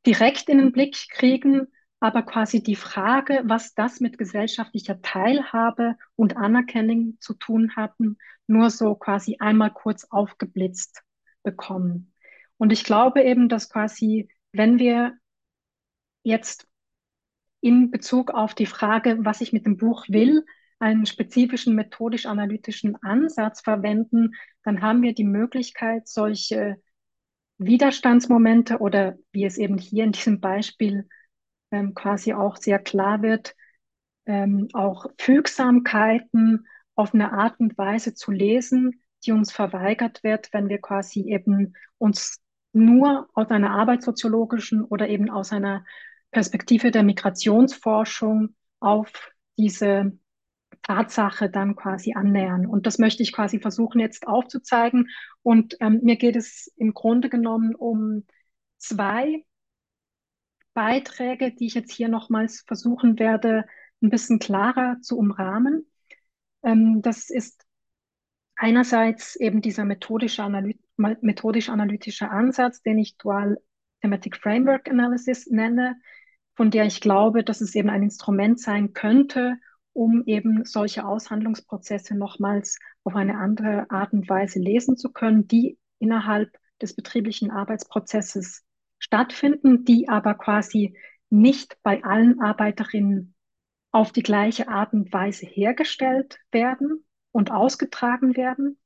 direkt 0.05 0.50
in 0.50 0.60
den 0.60 0.72
Blick 0.72 0.96
kriegen, 1.10 1.67
aber 2.00 2.22
quasi 2.24 2.62
die 2.62 2.75
Frage, 2.75 3.42
was 3.46 3.74
das 3.74 4.00
mit 4.00 4.18
gesellschaftlicher 4.18 5.01
Teilhabe 5.01 5.96
und 6.16 6.38
Anerkennung 6.38 7.18
zu 7.20 7.34
tun 7.34 7.75
hatten, 7.75 8.18
nur 8.46 8.70
so 8.70 8.96
quasi 8.96 9.38
einmal 9.39 9.72
kurz 9.72 10.06
aufgeblitzt 10.10 11.04
bekommen. 11.44 12.13
Und 12.58 12.72
ich 12.72 12.84
glaube 12.84 13.24
eben, 13.24 13.50
dass 13.50 13.70
quasi, 13.70 14.30
wenn 14.51 14.80
wir 14.80 15.18
jetzt 16.24 16.68
in 17.62 17.89
Bezug 17.89 18.32
auf 18.32 18.54
die 18.54 18.66
Frage, 18.66 19.18
was 19.22 19.42
ich 19.42 19.54
mit 19.54 19.66
dem 19.66 19.77
Buch 19.77 20.06
will, 20.08 20.46
einen 20.80 21.08
spezifischen 21.08 21.74
methodisch-analytischen 21.74 22.96
Ansatz 23.01 23.62
verwenden, 23.62 24.36
dann 24.63 24.82
haben 24.82 25.01
wir 25.01 25.13
die 25.13 25.24
Möglichkeit, 25.24 26.08
solche 26.08 26.77
Widerstandsmomente 27.58 28.77
oder 28.77 29.18
wie 29.32 29.46
es 29.46 29.58
eben 29.58 29.80
hier 29.80 30.04
in 30.04 30.12
diesem 30.12 30.39
Beispiel 30.39 31.10
ähm, 31.71 31.93
quasi 31.93 32.33
auch 32.33 32.57
sehr 32.57 32.79
klar 32.79 33.21
wird, 33.21 33.55
ähm, 34.25 34.67
auch 34.74 35.07
Fügsamkeiten 35.17 36.67
auf 36.95 37.13
eine 37.13 37.31
Art 37.31 37.59
und 37.59 37.77
Weise 37.77 38.13
zu 38.13 38.31
lesen, 38.31 39.01
die 39.25 39.31
uns 39.31 39.51
verweigert 39.51 40.24
wird, 40.24 40.51
wenn 40.53 40.69
wir 40.69 40.79
quasi 40.79 41.21
eben 41.31 41.74
uns 41.97 42.39
nur 42.74 43.29
aus 43.33 43.50
einer 43.50 43.71
arbeitssoziologischen 43.71 44.83
oder 44.83 45.07
eben 45.09 45.29
aus 45.29 45.51
einer 45.51 45.86
Perspektive 46.31 46.91
der 46.91 47.03
Migrationsforschung 47.03 48.55
auf 48.79 49.12
diese 49.57 50.17
Tatsache 50.83 51.50
dann 51.50 51.75
quasi 51.75 52.13
annähern. 52.13 52.65
Und 52.65 52.86
das 52.86 53.00
möchte 53.00 53.24
ich 53.24 53.33
quasi 53.33 53.59
versuchen 53.59 54.00
jetzt 54.00 54.27
aufzuzeigen. 54.27 55.09
Und 55.41 55.77
ähm, 55.79 56.01
mir 56.03 56.17
geht 56.17 56.36
es 56.36 56.71
im 56.75 56.93
Grunde 56.93 57.29
genommen 57.29 57.74
um 57.75 58.25
zwei 58.77 59.43
Beiträge, 60.77 61.51
die 61.51 61.65
ich 61.65 61.74
jetzt 61.74 61.91
hier 61.91 62.07
nochmals 62.07 62.62
versuchen 62.62 63.17
werde, 63.17 63.65
ein 64.03 64.12
bisschen 64.12 64.38
klarer 64.38 64.98
zu 65.01 65.17
umrahmen. 65.17 65.88
Ähm, 66.62 67.01
das 67.01 67.31
ist 67.31 67.65
einerseits 68.55 69.36
eben 69.38 69.62
dieser 69.62 69.86
methodische 69.86 70.48
methodisch-analytischer 70.98 72.29
Ansatz, 72.29 72.84
den 72.84 73.00
ich 73.00 73.17
Dual 73.17 73.57
Thematic 74.01 74.38
Framework 74.38 74.88
Analysis 74.88 75.48
nenne, 75.48 75.96
von 76.55 76.69
der 76.69 76.86
ich 76.86 77.01
glaube, 77.01 77.43
dass 77.43 77.60
es 77.62 77.74
eben 77.74 77.89
ein 77.89 78.03
Instrument 78.03 78.60
sein 78.60 78.93
könnte, 78.93 79.55
um 79.93 80.25
eben 80.27 80.63
solche 80.63 81.07
Aushandlungsprozesse 81.07 82.13
nochmals 82.13 82.77
auf 83.03 83.15
eine 83.15 83.39
andere 83.39 83.89
Art 83.89 84.13
und 84.13 84.29
Weise 84.29 84.60
lesen 84.60 84.96
zu 84.96 85.12
können, 85.12 85.48
die 85.48 85.79
innerhalb 85.98 86.55
des 86.79 86.96
betrieblichen 86.96 87.50
Arbeitsprozesses 87.50 88.66
stattfinden, 89.00 89.86
die 89.86 90.10
aber 90.10 90.36
quasi 90.36 90.98
nicht 91.30 91.77
bei 91.84 92.04
allen 92.04 92.42
Arbeiterinnen 92.42 93.36
auf 93.92 94.12
die 94.12 94.24
gleiche 94.24 94.68
Art 94.68 94.94
und 94.94 95.12
Weise 95.12 95.46
hergestellt 95.46 96.39
werden 96.51 97.06
und 97.32 97.51
ausgetragen 97.51 98.36
werden. 98.36 98.77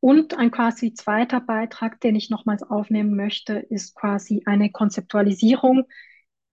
Und 0.00 0.36
ein 0.36 0.50
quasi 0.50 0.94
zweiter 0.94 1.40
Beitrag, 1.40 2.00
den 2.00 2.16
ich 2.16 2.28
nochmals 2.28 2.62
aufnehmen 2.62 3.14
möchte, 3.14 3.54
ist 3.54 3.94
quasi 3.94 4.42
eine 4.46 4.70
Konzeptualisierung, 4.70 5.84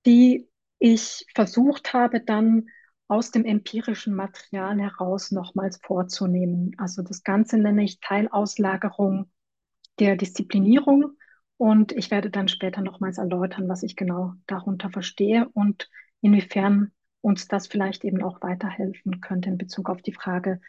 die 0.06 0.48
ich 0.78 1.26
versucht 1.34 1.94
habe, 1.94 2.22
dann 2.22 2.68
aus 3.08 3.32
dem 3.32 3.46
empirischen 3.46 4.14
Material 4.14 4.80
heraus 4.80 5.32
nochmals 5.32 5.80
vorzunehmen. 5.82 6.76
Also 6.78 7.02
das 7.02 7.24
Ganze 7.24 7.58
nenne 7.58 7.84
ich 7.84 8.00
Teilauslagerung 8.00 9.32
der 9.98 10.16
Disziplinierung 10.16 11.18
und 11.60 11.92
ich 11.92 12.10
werde 12.10 12.30
dann 12.30 12.48
später 12.48 12.80
nochmals 12.80 13.18
erläutern, 13.18 13.68
was 13.68 13.84
ich 13.84 13.98
genau 13.98 14.32
darunter 14.48 14.89
verstehe 14.89 15.50
und 15.51 15.89
inwiefern 16.22 16.94
uns 17.20 17.50
das 17.50 17.68
vielleicht 17.68 18.06
eben 18.06 18.24
auch 18.24 18.42
weiterhelfen 18.42 19.20
könnte 19.20 19.50
in 19.50 19.58
Bezug 19.58 19.89
auf 19.89 20.01
die 20.01 20.13
Frage, 20.13 20.62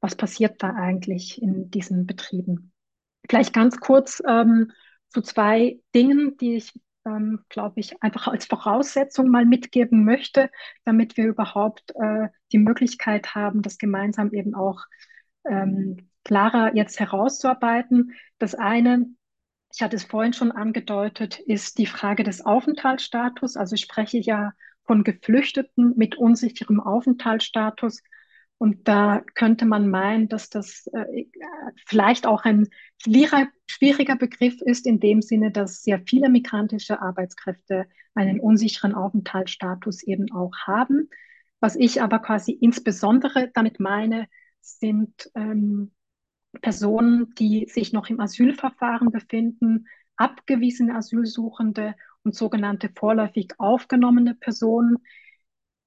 was 0.00 0.16
passiert 0.16 0.60
da 0.60 0.70
eigentlich 0.74 1.40
in 1.40 1.70
diesen 1.70 2.08
Betrieben. 2.08 2.72
Vielleicht 3.30 3.52
ganz 3.52 3.78
kurz 3.78 4.20
ähm, 4.26 4.72
zu 5.10 5.22
zwei 5.22 5.78
Dingen, 5.94 6.36
die 6.38 6.56
ich, 6.56 6.72
ähm, 7.04 7.44
glaube 7.48 7.78
ich, 7.78 8.02
einfach 8.02 8.26
als 8.26 8.46
Voraussetzung 8.46 9.28
mal 9.28 9.46
mitgeben 9.46 10.04
möchte, 10.04 10.50
damit 10.84 11.16
wir 11.16 11.26
überhaupt 11.26 11.94
äh, 11.94 12.30
die 12.50 12.58
Möglichkeit 12.58 13.36
haben, 13.36 13.62
das 13.62 13.78
gemeinsam 13.78 14.32
eben 14.32 14.56
auch 14.56 14.80
ähm, 15.44 16.08
klarer 16.24 16.74
jetzt 16.74 16.98
herauszuarbeiten. 16.98 18.10
Das 18.38 18.56
eine, 18.56 19.06
ich 19.72 19.82
hatte 19.82 19.96
es 19.96 20.04
vorhin 20.04 20.34
schon 20.34 20.52
angedeutet, 20.52 21.38
ist 21.38 21.78
die 21.78 21.86
Frage 21.86 22.24
des 22.24 22.44
Aufenthaltsstatus. 22.44 23.56
Also 23.56 23.74
ich 23.74 23.80
spreche 23.80 24.18
ja 24.18 24.52
von 24.84 25.02
Geflüchteten 25.02 25.94
mit 25.96 26.16
unsicherem 26.16 26.78
Aufenthaltsstatus. 26.80 28.02
Und 28.58 28.86
da 28.86 29.22
könnte 29.34 29.64
man 29.64 29.88
meinen, 29.88 30.28
dass 30.28 30.50
das 30.50 30.86
äh, 30.92 31.24
vielleicht 31.86 32.26
auch 32.26 32.44
ein 32.44 32.68
schwieriger 32.98 34.16
Begriff 34.16 34.60
ist, 34.60 34.86
in 34.86 35.00
dem 35.00 35.22
Sinne, 35.22 35.50
dass 35.50 35.82
sehr 35.82 36.00
viele 36.06 36.28
migrantische 36.28 37.00
Arbeitskräfte 37.00 37.86
einen 38.14 38.40
unsicheren 38.40 38.94
Aufenthaltsstatus 38.94 40.02
eben 40.02 40.30
auch 40.32 40.52
haben. 40.66 41.08
Was 41.60 41.76
ich 41.76 42.02
aber 42.02 42.18
quasi 42.18 42.52
insbesondere 42.52 43.50
damit 43.54 43.80
meine, 43.80 44.28
sind 44.60 45.30
ähm, 45.34 45.92
Personen, 46.60 47.34
die 47.34 47.66
sich 47.68 47.92
noch 47.92 48.08
im 48.08 48.20
Asylverfahren 48.20 49.10
befinden, 49.10 49.86
abgewiesene 50.16 50.94
Asylsuchende 50.94 51.94
und 52.24 52.34
sogenannte 52.34 52.90
vorläufig 52.94 53.48
aufgenommene 53.58 54.34
Personen, 54.34 54.98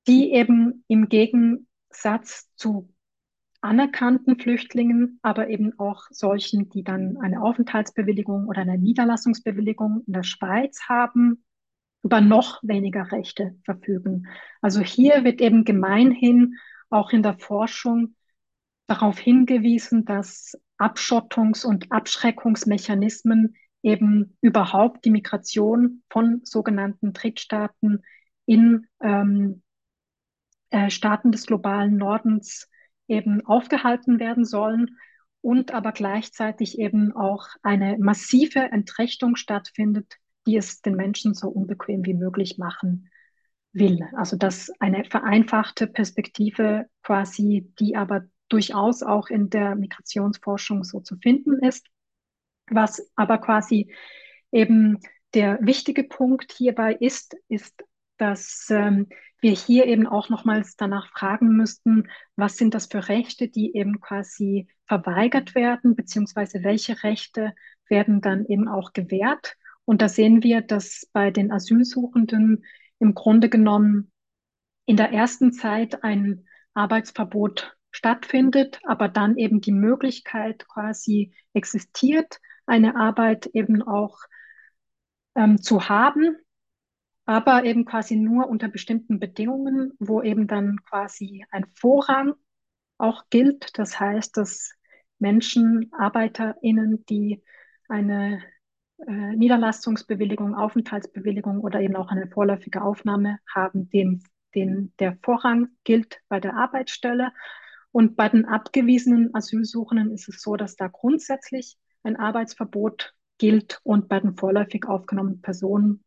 die 0.08 0.34
eben 0.34 0.84
im 0.88 1.10
Gegensatz 1.10 2.50
zu 2.56 2.94
anerkannten 3.62 4.40
Flüchtlingen, 4.40 5.20
aber 5.24 5.50
eben 5.50 5.78
auch 5.80 6.04
solchen, 6.12 6.70
die 6.70 6.84
dann 6.84 7.18
eine 7.18 7.42
Aufenthaltsbewilligung 7.42 8.48
oder 8.48 8.62
eine 8.62 8.78
Niederlassungsbewilligung 8.78 10.04
in 10.06 10.14
der 10.14 10.24
Schweiz 10.24 10.82
haben, 10.88 11.44
über 12.04 12.22
noch 12.22 12.62
weniger 12.62 13.12
Rechte 13.12 13.56
verfügen. 13.64 14.28
Also 14.62 14.82
hier 14.82 15.24
wird 15.24 15.42
eben 15.42 15.66
gemeinhin 15.66 16.56
auch 16.92 17.12
in 17.12 17.24
der 17.24 17.40
Forschung 17.40 18.16
darauf 18.88 19.20
hingewiesen, 19.20 20.06
dass 20.06 20.58
Abschottungs- 20.78 21.66
und 21.66 21.92
Abschreckungsmechanismen 21.92 23.56
eben 23.82 24.38
überhaupt 24.42 25.06
die 25.06 25.12
Migration 25.12 26.04
von 26.10 26.42
sogenannten 26.44 27.14
Drittstaaten 27.14 28.04
in 28.46 28.88
ähm, 29.02 29.62
äh, 30.72 30.90
Staaten 30.90 31.32
des 31.32 31.46
globalen 31.46 31.98
Nordens 31.98 32.70
eben 33.08 33.46
aufgehalten 33.46 34.20
werden 34.20 34.46
sollen 34.46 34.98
und 35.42 35.72
aber 35.72 35.92
gleichzeitig 35.92 36.80
eben 36.80 37.16
auch 37.16 37.48
eine 37.62 37.98
massive 38.00 38.60
Entrechtung 38.60 39.36
stattfindet, 39.36 40.16
die 40.48 40.58
es 40.58 40.82
den 40.82 40.96
Menschen 40.96 41.36
so 41.36 41.50
unbequem 41.50 42.04
wie 42.06 42.16
möglich 42.16 42.58
machen 42.58 43.10
will. 43.72 44.08
Also 44.16 44.38
dass 44.38 44.72
eine 44.80 45.06
vereinfachte 45.06 45.86
Perspektive 45.86 46.88
quasi, 47.04 47.72
die 47.80 47.96
aber 47.96 48.24
durchaus 48.50 49.04
auch 49.04 49.28
in 49.30 49.50
der 49.50 49.76
Migrationsforschung 49.76 50.84
so 50.84 51.00
zu 51.00 51.18
finden 51.18 51.64
ist. 51.64 51.88
Was 52.70 53.12
aber 53.16 53.38
quasi 53.38 53.94
eben 54.52 55.00
der 55.34 55.60
wichtige 55.62 56.04
Punkt 56.04 56.54
hierbei 56.54 56.94
ist, 56.94 57.36
ist, 57.48 57.84
dass 58.18 58.68
ähm, 58.70 59.08
wir 59.42 59.52
hier 59.52 59.86
eben 59.86 60.08
auch 60.08 60.30
nochmals 60.30 60.76
danach 60.78 61.12
fragen 61.12 61.56
müssten, 61.56 62.08
was 62.36 62.58
sind 62.58 62.74
das 62.74 62.88
für 62.88 63.10
Rechte, 63.10 63.48
die 63.48 63.76
eben 63.76 64.00
quasi 64.00 64.68
verweigert 64.88 65.54
werden, 65.54 65.96
beziehungsweise 65.96 66.64
welche 66.64 67.04
Rechte 67.04 67.54
werden 67.88 68.22
dann 68.22 68.46
eben 68.46 68.68
auch 68.68 68.94
gewährt. 68.94 69.56
Und 69.84 70.02
da 70.02 70.10
sehen 70.10 70.42
wir, 70.42 70.62
dass 70.62 71.08
bei 71.14 71.30
den 71.32 71.52
Asylsuchenden 71.52 72.66
im 73.00 73.14
Grunde 73.14 73.50
genommen 73.50 74.12
in 74.86 74.98
der 74.98 75.12
ersten 75.12 75.52
Zeit 75.52 76.04
ein 76.04 76.48
Arbeitsverbot 76.74 77.75
stattfindet, 77.96 78.80
aber 78.84 79.08
dann 79.08 79.38
eben 79.38 79.62
die 79.62 79.72
Möglichkeit 79.72 80.68
quasi 80.68 81.34
existiert, 81.54 82.40
eine 82.66 82.98
Arbeit 82.98 83.46
eben 83.48 83.82
auch 83.82 84.18
ähm, 85.36 85.62
zu 85.62 85.88
haben, 85.88 86.36
aber 87.26 87.64
eben 87.64 87.86
quasi 87.86 88.18
nur 88.18 88.50
unter 88.50 88.68
bestimmten 88.68 89.20
Bedingungen, 89.20 89.94
wo 90.00 90.22
eben 90.22 90.46
dann 90.46 90.84
quasi 90.84 91.46
ein 91.52 91.66
Vorrang 91.74 92.34
auch 92.98 93.24
gilt. 93.30 93.78
Das 93.80 93.98
heißt, 93.98 94.36
dass 94.36 94.74
Menschen, 95.18 95.90
ArbeiterInnen, 95.98 97.06
die 97.06 97.44
eine 97.88 98.44
äh, 99.08 99.36
Niederlassungsbewilligung, 99.36 100.54
Aufenthaltsbewilligung 100.54 101.62
oder 101.62 101.80
eben 101.80 101.96
auch 101.96 102.10
eine 102.10 102.28
vorläufige 102.28 102.82
Aufnahme 102.82 103.40
haben, 103.54 103.90
dem, 103.90 104.22
dem 104.54 104.92
der 105.00 105.18
Vorrang 105.24 105.70
gilt 105.86 106.20
bei 106.28 106.42
der 106.42 106.56
Arbeitsstelle. 106.56 107.32
Und 107.96 108.18
bei 108.18 108.28
den 108.28 108.44
abgewiesenen 108.44 109.34
Asylsuchenden 109.34 110.12
ist 110.12 110.28
es 110.28 110.42
so, 110.42 110.58
dass 110.58 110.76
da 110.76 110.90
grundsätzlich 110.90 111.78
ein 112.04 112.18
Arbeitsverbot 112.18 113.14
gilt 113.38 113.80
und 113.84 114.10
bei 114.10 114.20
den 114.20 114.36
vorläufig 114.36 114.86
aufgenommenen 114.86 115.40
Personen, 115.40 116.04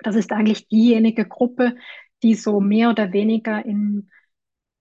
das 0.00 0.16
ist 0.16 0.32
eigentlich 0.32 0.66
diejenige 0.66 1.24
Gruppe, 1.26 1.76
die 2.24 2.34
so 2.34 2.58
mehr 2.58 2.90
oder 2.90 3.12
weniger 3.12 3.64
in 3.64 4.10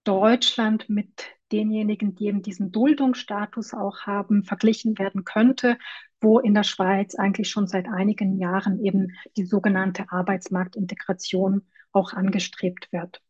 Deutschland 0.04 0.90
mit 0.90 1.28
denjenigen, 1.52 2.16
die 2.16 2.26
eben 2.26 2.42
diesen 2.42 2.72
Duldungsstatus 2.72 3.76
auch 3.76 4.08
haben, 4.08 4.44
verglichen 4.44 4.98
werden 4.98 5.26
könnte, 5.26 5.78
wo 6.22 6.40
in 6.40 6.56
der 6.56 6.64
Schweiz 6.64 7.14
eigentlich 7.14 7.52
schon 7.52 7.68
seit 7.68 7.88
einigen 7.88 8.40
Jahren 8.40 8.84
eben 8.84 9.10
die 9.36 9.46
sogenannte 9.46 10.12
Arbeitsmarktintegration 10.12 11.68
auch 11.92 12.14
angestrebt 12.14 12.92
wird. 12.92 13.22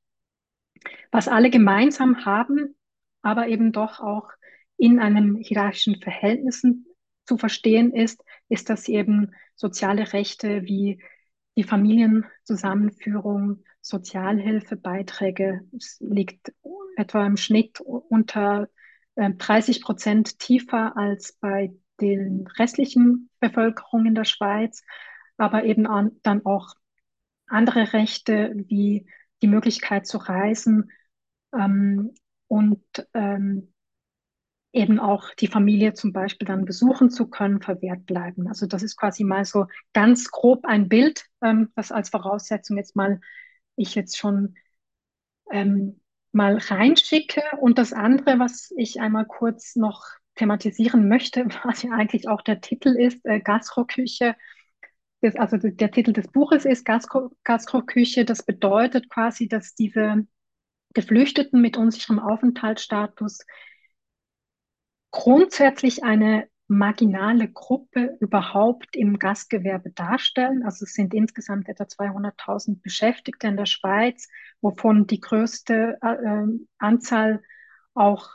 Was 1.12 1.28
alle 1.28 1.50
gemeinsam 1.50 2.24
haben, 2.24 2.74
aber 3.22 3.48
eben 3.48 3.72
doch 3.72 4.00
auch 4.00 4.30
in 4.78 5.00
einem 5.00 5.38
hierarchischen 5.38 6.02
Verhältnissen 6.02 6.86
zu 7.26 7.38
verstehen 7.38 7.94
ist, 7.94 8.24
ist, 8.48 8.70
dass 8.70 8.88
eben 8.88 9.34
soziale 9.56 10.14
Rechte 10.14 10.64
wie 10.64 11.02
die 11.58 11.64
Familienzusammenführung, 11.64 13.64
Sozialhilfebeiträge, 13.82 15.62
es 15.76 15.98
liegt 16.00 16.54
etwa 16.98 17.26
im 17.26 17.38
Schnitt 17.38 17.80
unter 17.80 18.70
30 19.16 19.78
äh, 19.78 19.80
Prozent 19.82 20.40
tiefer 20.40 20.96
als 20.96 21.34
bei 21.34 21.74
den 22.00 22.48
restlichen 22.60 23.30
Bevölkerung 23.40 24.06
in 24.06 24.16
der 24.16 24.26
Schweiz, 24.26 24.84
aber 25.38 25.64
eben 25.64 25.88
an, 25.88 26.12
dann 26.22 26.46
auch 26.46 26.76
andere 27.48 27.94
Rechte 27.94 28.54
wie 28.56 29.08
die 29.42 29.48
Möglichkeit 29.48 30.06
zu 30.06 30.18
reisen 30.18 30.92
ähm, 31.54 32.14
und 32.48 32.82
ähm, 33.14 33.74
eben 34.74 35.00
auch 35.00 35.34
die 35.36 35.48
Familie 35.48 35.94
zum 35.94 36.14
Beispiel 36.14 36.48
dann 36.48 36.66
besuchen 36.66 37.10
zu 37.10 37.28
können, 37.28 37.62
verwehrt 37.62 38.06
bleiben. 38.06 38.48
Also 38.48 38.68
das 38.68 38.84
ist 38.84 38.98
quasi 38.98 39.24
mal 39.24 39.46
so 39.46 39.66
ganz 39.94 40.30
grob 40.30 40.66
ein 40.66 40.90
Bild, 40.90 41.26
ähm, 41.42 41.72
was 41.76 41.92
als 41.92 42.10
Voraussetzung 42.10 42.78
jetzt 42.78 42.96
mal 42.96 43.20
ich 43.76 43.96
jetzt 43.96 44.18
schon 44.18 44.56
ähm, 45.52 46.02
mal 46.32 46.58
reinschicke. 46.58 47.42
Und 47.60 47.78
das 47.78 47.94
andere, 47.94 48.40
was 48.40 48.72
ich 48.78 49.00
einmal 49.00 49.26
kurz 49.26 49.76
noch 49.76 50.04
thematisieren 50.36 51.08
möchte, 51.08 51.46
was 51.64 51.84
ja 51.84 51.92
eigentlich 51.92 52.28
auch 52.28 52.42
der 52.42 52.62
Titel 52.62 52.90
ist, 52.90 53.26
äh, 53.26 53.40
Gastroküche. 53.40 54.36
Das, 55.22 55.36
also 55.36 55.58
der 55.58 55.92
Titel 55.92 56.14
des 56.14 56.28
Buches 56.28 56.66
ist 56.66 56.86
Gastro, 56.86 57.32
Gastroküche. 57.44 58.26
Das 58.26 58.44
bedeutet 58.44 59.10
quasi, 59.10 59.48
dass 59.48 59.74
diese 59.74 60.28
Geflüchteten 60.94 61.62
mit 61.62 61.78
unsicherem 61.78 62.20
Aufenthaltsstatus 62.20 63.46
grundsätzlich 65.12 66.04
eine 66.04 66.48
marginale 66.68 67.50
Gruppe 67.50 68.18
überhaupt 68.20 68.96
im 68.96 69.20
Gastgewerbe 69.20 69.92
darstellen. 69.92 70.64
Also 70.64 70.84
es 70.84 70.94
sind 70.94 71.14
insgesamt 71.14 71.70
etwa 71.70 71.86
200.000 71.86 72.82
Beschäftigte 72.82 73.48
in 73.48 73.58
der 73.58 73.66
Schweiz, 73.66 74.28
wovon 74.62 75.08
die 75.08 75.22
größte 75.22 75.98
äh, 76.02 76.46
Anzahl 76.78 77.42
auch 77.94 78.30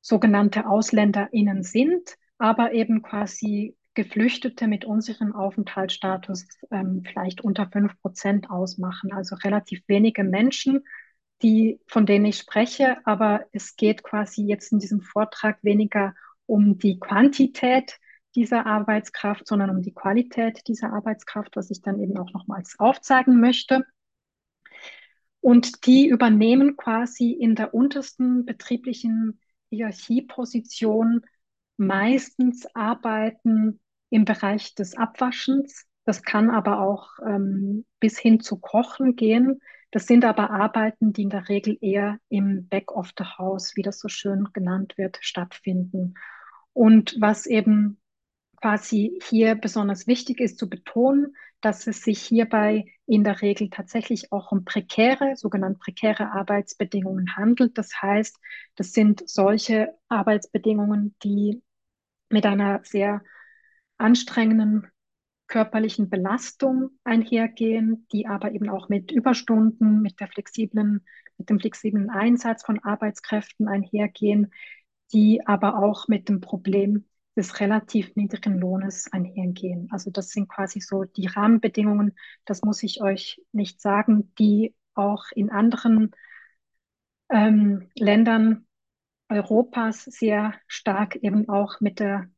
sogenannte 0.00 0.66
AusländerInnen 0.66 1.62
sind, 1.62 2.16
aber 2.38 2.72
eben 2.72 3.02
quasi 3.02 3.76
Geflüchtete 3.94 4.66
mit 4.66 4.84
unserem 4.84 5.34
Aufenthaltsstatus 5.34 6.46
ähm, 6.70 7.02
vielleicht 7.04 7.40
unter 7.40 7.68
fünf 7.68 8.00
Prozent 8.00 8.50
ausmachen. 8.50 9.12
Also 9.12 9.36
relativ 9.36 9.82
wenige 9.86 10.24
Menschen, 10.24 10.84
die, 11.42 11.80
von 11.86 12.06
denen 12.06 12.24
ich 12.26 12.38
spreche, 12.38 12.98
aber 13.04 13.46
es 13.52 13.76
geht 13.76 14.02
quasi 14.02 14.42
jetzt 14.44 14.72
in 14.72 14.78
diesem 14.78 15.00
Vortrag 15.00 15.62
weniger 15.62 16.14
um 16.46 16.78
die 16.78 16.98
Quantität 16.98 17.98
dieser 18.34 18.66
Arbeitskraft, 18.66 19.46
sondern 19.46 19.70
um 19.70 19.82
die 19.82 19.94
Qualität 19.94 20.66
dieser 20.68 20.92
Arbeitskraft, 20.92 21.56
was 21.56 21.70
ich 21.70 21.82
dann 21.82 22.00
eben 22.00 22.16
auch 22.18 22.32
nochmals 22.32 22.78
aufzeigen 22.78 23.40
möchte. 23.40 23.84
Und 25.40 25.86
die 25.86 26.08
übernehmen 26.08 26.76
quasi 26.76 27.32
in 27.32 27.54
der 27.54 27.74
untersten 27.74 28.44
betrieblichen 28.44 29.40
Hierarchieposition 29.70 31.22
meistens 31.76 32.66
Arbeiten 32.74 33.80
im 34.10 34.24
Bereich 34.24 34.74
des 34.74 34.96
Abwaschens. 34.96 35.86
Das 36.04 36.22
kann 36.22 36.50
aber 36.50 36.80
auch 36.80 37.10
ähm, 37.24 37.84
bis 38.00 38.18
hin 38.18 38.40
zu 38.40 38.58
Kochen 38.58 39.14
gehen. 39.14 39.60
Das 39.90 40.06
sind 40.06 40.24
aber 40.24 40.50
Arbeiten, 40.50 41.12
die 41.12 41.22
in 41.22 41.30
der 41.30 41.48
Regel 41.48 41.78
eher 41.80 42.18
im 42.28 42.68
Back 42.68 42.92
of 42.92 43.12
the 43.18 43.24
House, 43.24 43.72
wie 43.74 43.82
das 43.82 43.98
so 43.98 44.08
schön 44.08 44.48
genannt 44.52 44.98
wird, 44.98 45.18
stattfinden. 45.22 46.14
Und 46.74 47.16
was 47.18 47.46
eben 47.46 47.98
quasi 48.60 49.18
hier 49.28 49.54
besonders 49.54 50.06
wichtig 50.06 50.40
ist 50.40 50.58
zu 50.58 50.68
betonen, 50.68 51.36
dass 51.60 51.86
es 51.86 52.02
sich 52.02 52.20
hierbei 52.20 52.86
in 53.06 53.24
der 53.24 53.40
Regel 53.40 53.70
tatsächlich 53.70 54.32
auch 54.32 54.52
um 54.52 54.64
prekäre, 54.64 55.34
sogenannte 55.36 55.78
prekäre 55.78 56.32
Arbeitsbedingungen 56.32 57.36
handelt. 57.36 57.78
Das 57.78 58.00
heißt, 58.00 58.38
das 58.76 58.92
sind 58.92 59.28
solche 59.28 59.94
Arbeitsbedingungen, 60.08 61.16
die 61.22 61.62
mit 62.28 62.46
einer 62.46 62.80
sehr 62.84 63.22
anstrengenden 63.96 64.86
körperlichen 65.48 66.10
Belastung 66.10 66.90
einhergehen, 67.04 68.06
die 68.12 68.26
aber 68.26 68.52
eben 68.52 68.68
auch 68.68 68.88
mit 68.88 69.10
Überstunden, 69.10 70.02
mit 70.02 70.20
der 70.20 70.28
flexiblen, 70.28 71.04
mit 71.38 71.50
dem 71.50 71.58
flexiblen 71.58 72.10
Einsatz 72.10 72.64
von 72.64 72.78
Arbeitskräften 72.84 73.66
einhergehen, 73.66 74.52
die 75.12 75.46
aber 75.46 75.82
auch 75.82 76.06
mit 76.06 76.28
dem 76.28 76.40
Problem 76.40 77.06
des 77.36 77.60
relativ 77.60 78.14
niedrigen 78.16 78.58
Lohnes 78.58 79.10
einhergehen. 79.12 79.88
Also 79.90 80.10
das 80.10 80.30
sind 80.30 80.48
quasi 80.48 80.80
so 80.80 81.04
die 81.04 81.26
Rahmenbedingungen, 81.26 82.16
das 82.44 82.62
muss 82.62 82.82
ich 82.82 83.00
euch 83.00 83.40
nicht 83.52 83.80
sagen, 83.80 84.32
die 84.38 84.74
auch 84.94 85.24
in 85.34 85.50
anderen 85.50 86.10
ähm, 87.30 87.88
Ländern 87.94 88.66
Europas 89.28 90.04
sehr 90.04 90.54
stark 90.66 91.16
eben 91.16 91.48
auch 91.48 91.80
mit 91.80 92.00
der 92.00 92.28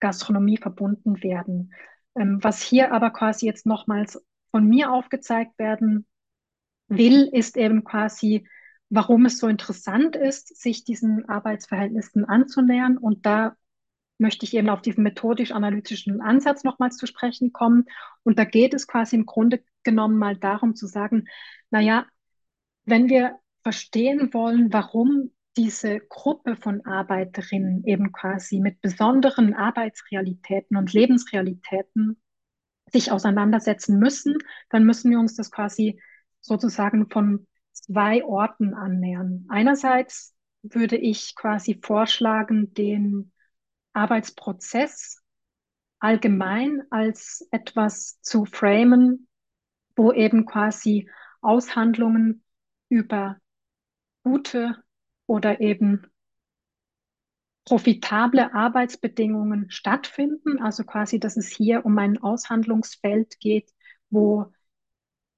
Gastronomie 0.00 0.56
verbunden 0.56 1.22
werden. 1.22 1.72
Ähm, 2.18 2.42
was 2.42 2.62
hier 2.62 2.92
aber 2.92 3.10
quasi 3.10 3.46
jetzt 3.46 3.66
nochmals 3.66 4.22
von 4.50 4.66
mir 4.66 4.92
aufgezeigt 4.92 5.58
werden 5.58 6.06
will, 6.88 7.28
ist 7.32 7.56
eben 7.56 7.84
quasi, 7.84 8.48
warum 8.88 9.26
es 9.26 9.38
so 9.38 9.46
interessant 9.46 10.16
ist, 10.16 10.56
sich 10.56 10.84
diesen 10.84 11.28
Arbeitsverhältnissen 11.28 12.24
anzunähern. 12.24 12.96
Und 12.96 13.26
da 13.26 13.56
möchte 14.18 14.44
ich 14.44 14.54
eben 14.54 14.68
auf 14.68 14.82
diesen 14.82 15.04
methodisch-analytischen 15.04 16.20
Ansatz 16.20 16.64
nochmals 16.64 16.96
zu 16.96 17.06
sprechen 17.06 17.52
kommen. 17.52 17.84
Und 18.24 18.38
da 18.38 18.44
geht 18.44 18.74
es 18.74 18.86
quasi 18.86 19.16
im 19.16 19.26
Grunde 19.26 19.62
genommen 19.84 20.18
mal 20.18 20.36
darum 20.36 20.74
zu 20.74 20.86
sagen, 20.86 21.26
naja, 21.70 22.06
wenn 22.84 23.08
wir 23.08 23.38
verstehen 23.62 24.32
wollen, 24.32 24.72
warum 24.72 25.30
diese 25.58 25.98
Gruppe 25.98 26.54
von 26.54 26.86
Arbeiterinnen 26.86 27.84
eben 27.84 28.12
quasi 28.12 28.60
mit 28.60 28.80
besonderen 28.80 29.54
Arbeitsrealitäten 29.54 30.76
und 30.76 30.92
Lebensrealitäten 30.92 32.22
sich 32.92 33.10
auseinandersetzen 33.10 33.98
müssen, 33.98 34.38
dann 34.70 34.84
müssen 34.84 35.10
wir 35.10 35.18
uns 35.18 35.34
das 35.34 35.50
quasi 35.50 36.00
sozusagen 36.40 37.10
von 37.10 37.48
zwei 37.72 38.24
Orten 38.24 38.72
annähern. 38.72 39.46
Einerseits 39.48 40.32
würde 40.62 40.96
ich 40.96 41.34
quasi 41.34 41.80
vorschlagen, 41.82 42.72
den 42.74 43.32
Arbeitsprozess 43.94 45.20
allgemein 45.98 46.82
als 46.90 47.46
etwas 47.50 48.20
zu 48.22 48.44
framen, 48.44 49.26
wo 49.96 50.12
eben 50.12 50.46
quasi 50.46 51.10
Aushandlungen 51.40 52.44
über 52.88 53.38
gute 54.22 54.76
oder 55.28 55.60
eben 55.60 56.06
profitable 57.64 58.52
Arbeitsbedingungen 58.54 59.70
stattfinden. 59.70 60.60
Also 60.60 60.82
quasi, 60.84 61.20
dass 61.20 61.36
es 61.36 61.48
hier 61.48 61.84
um 61.84 61.96
ein 61.98 62.18
Aushandlungsfeld 62.18 63.38
geht, 63.38 63.70
wo 64.10 64.46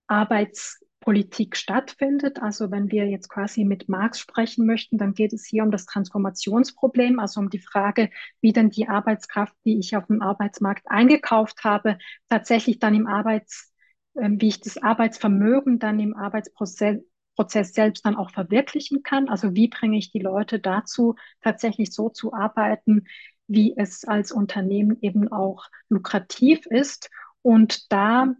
Arbeits 0.06 0.80
Politik 1.00 1.56
stattfindet. 1.56 2.40
Also 2.40 2.70
wenn 2.70 2.90
wir 2.90 3.08
jetzt 3.08 3.28
quasi 3.28 3.64
mit 3.64 3.88
Marx 3.88 4.20
sprechen 4.20 4.66
möchten, 4.66 4.96
dann 4.96 5.14
geht 5.14 5.32
es 5.32 5.44
hier 5.44 5.64
um 5.64 5.70
das 5.70 5.86
Transformationsproblem, 5.86 7.18
also 7.18 7.40
um 7.40 7.50
die 7.50 7.58
Frage, 7.58 8.10
wie 8.40 8.52
denn 8.52 8.70
die 8.70 8.88
Arbeitskraft, 8.88 9.56
die 9.64 9.78
ich 9.78 9.96
auf 9.96 10.06
dem 10.06 10.22
Arbeitsmarkt 10.22 10.88
eingekauft 10.88 11.64
habe, 11.64 11.98
tatsächlich 12.28 12.78
dann 12.78 12.94
im 12.94 13.06
Arbeits, 13.06 13.72
äh, 14.14 14.28
wie 14.30 14.48
ich 14.48 14.60
das 14.60 14.76
Arbeitsvermögen 14.76 15.78
dann 15.78 15.98
im 15.98 16.14
Arbeitsprozess 16.14 16.98
Prozess 17.36 17.72
selbst 17.72 18.04
dann 18.04 18.16
auch 18.16 18.30
verwirklichen 18.30 19.02
kann. 19.02 19.28
Also 19.28 19.54
wie 19.54 19.68
bringe 19.68 19.98
ich 19.98 20.12
die 20.12 20.20
Leute 20.20 20.58
dazu, 20.58 21.16
tatsächlich 21.40 21.92
so 21.92 22.08
zu 22.08 22.32
arbeiten, 22.34 23.06
wie 23.46 23.74
es 23.76 24.04
als 24.04 24.32
Unternehmen 24.32 24.98
eben 25.00 25.30
auch 25.32 25.66
lukrativ 25.88 26.66
ist. 26.66 27.10
Und 27.42 27.90
da 27.92 28.34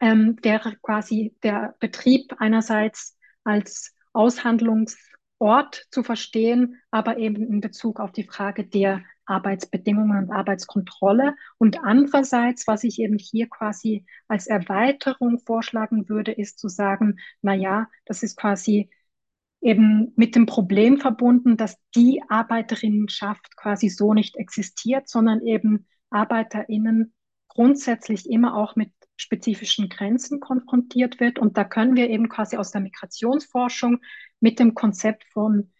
ähm, 0.00 0.36
wäre 0.42 0.76
quasi 0.82 1.36
der 1.42 1.74
Betrieb 1.80 2.34
einerseits 2.38 3.16
als 3.44 3.94
Aushandlungsort 4.12 5.86
zu 5.90 6.02
verstehen, 6.02 6.80
aber 6.90 7.18
eben 7.18 7.46
in 7.46 7.60
Bezug 7.60 8.00
auf 8.00 8.12
die 8.12 8.24
Frage 8.24 8.64
der 8.64 9.02
Arbeitsbedingungen 9.28 10.24
und 10.24 10.30
Arbeitskontrolle. 10.30 11.34
Und 11.58 11.84
andererseits, 11.84 12.66
was 12.66 12.84
ich 12.84 12.98
eben 13.00 13.18
hier 13.18 13.48
quasi 13.48 14.04
als 14.26 14.46
Erweiterung 14.46 15.38
vorschlagen 15.38 16.08
würde, 16.08 16.32
ist 16.32 16.58
zu 16.58 16.68
sagen, 16.68 17.18
na 17.42 17.54
ja, 17.54 17.88
das 18.04 18.22
ist 18.22 18.36
quasi 18.36 18.90
eben 19.60 20.12
mit 20.16 20.34
dem 20.34 20.46
Problem 20.46 20.98
verbunden, 20.98 21.56
dass 21.56 21.76
die 21.94 22.22
Arbeiterinnenschaft 22.28 23.56
quasi 23.56 23.88
so 23.88 24.14
nicht 24.14 24.36
existiert, 24.36 25.08
sondern 25.08 25.40
eben 25.42 25.86
ArbeiterInnen 26.10 27.12
grundsätzlich 27.48 28.30
immer 28.30 28.56
auch 28.56 28.76
mit 28.76 28.92
spezifischen 29.16 29.88
Grenzen 29.88 30.38
konfrontiert 30.38 31.18
wird. 31.18 31.38
Und 31.38 31.56
da 31.56 31.64
können 31.64 31.96
wir 31.96 32.08
eben 32.08 32.28
quasi 32.28 32.56
aus 32.56 32.70
der 32.70 32.80
Migrationsforschung 32.80 33.98
mit 34.40 34.60
dem 34.60 34.74
Konzept 34.74 35.24
von 35.32 35.72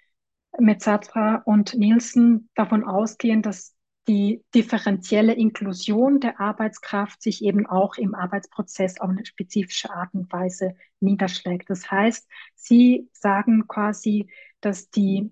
Mezzatra 0.58 1.42
und 1.44 1.74
Nielsen 1.74 2.48
davon 2.54 2.84
ausgehen, 2.84 3.42
dass 3.42 3.74
die 4.08 4.42
differenzielle 4.54 5.34
Inklusion 5.34 6.18
der 6.18 6.40
Arbeitskraft 6.40 7.22
sich 7.22 7.44
eben 7.44 7.66
auch 7.66 7.96
im 7.96 8.14
Arbeitsprozess 8.14 9.00
auf 9.00 9.10
eine 9.10 9.26
spezifische 9.26 9.90
Art 9.90 10.14
und 10.14 10.32
Weise 10.32 10.74
niederschlägt. 11.00 11.68
Das 11.68 11.90
heißt, 11.90 12.26
sie 12.54 13.10
sagen 13.12 13.68
quasi, 13.68 14.30
dass 14.60 14.88
die 14.88 15.30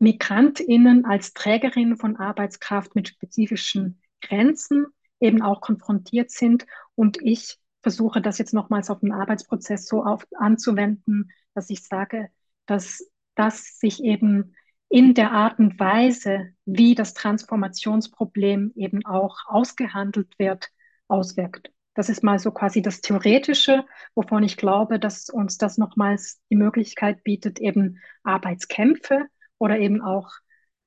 Migrantinnen 0.00 1.04
als 1.04 1.32
Trägerinnen 1.32 1.96
von 1.96 2.16
Arbeitskraft 2.16 2.96
mit 2.96 3.08
spezifischen 3.08 4.02
Grenzen 4.20 4.86
eben 5.20 5.40
auch 5.42 5.60
konfrontiert 5.60 6.32
sind. 6.32 6.66
Und 6.96 7.22
ich 7.22 7.58
versuche 7.80 8.20
das 8.20 8.38
jetzt 8.38 8.52
nochmals 8.52 8.90
auf 8.90 8.98
den 8.98 9.12
Arbeitsprozess 9.12 9.86
so 9.86 10.04
auf, 10.04 10.26
anzuwenden, 10.36 11.30
dass 11.54 11.70
ich 11.70 11.84
sage, 11.84 12.28
dass 12.66 13.08
das 13.34 13.78
sich 13.78 14.02
eben 14.02 14.54
in 14.88 15.14
der 15.14 15.32
Art 15.32 15.58
und 15.58 15.80
Weise, 15.80 16.52
wie 16.66 16.94
das 16.94 17.14
Transformationsproblem 17.14 18.72
eben 18.76 19.06
auch 19.06 19.38
ausgehandelt 19.46 20.38
wird, 20.38 20.68
auswirkt. 21.08 21.70
Das 21.94 22.08
ist 22.08 22.22
mal 22.22 22.38
so 22.38 22.50
quasi 22.50 22.82
das 22.82 23.00
Theoretische, 23.00 23.84
wovon 24.14 24.42
ich 24.42 24.56
glaube, 24.56 24.98
dass 24.98 25.28
uns 25.28 25.58
das 25.58 25.78
nochmals 25.78 26.40
die 26.50 26.56
Möglichkeit 26.56 27.22
bietet, 27.22 27.58
eben 27.58 28.00
Arbeitskämpfe 28.22 29.26
oder 29.58 29.78
eben 29.78 30.02
auch 30.02 30.30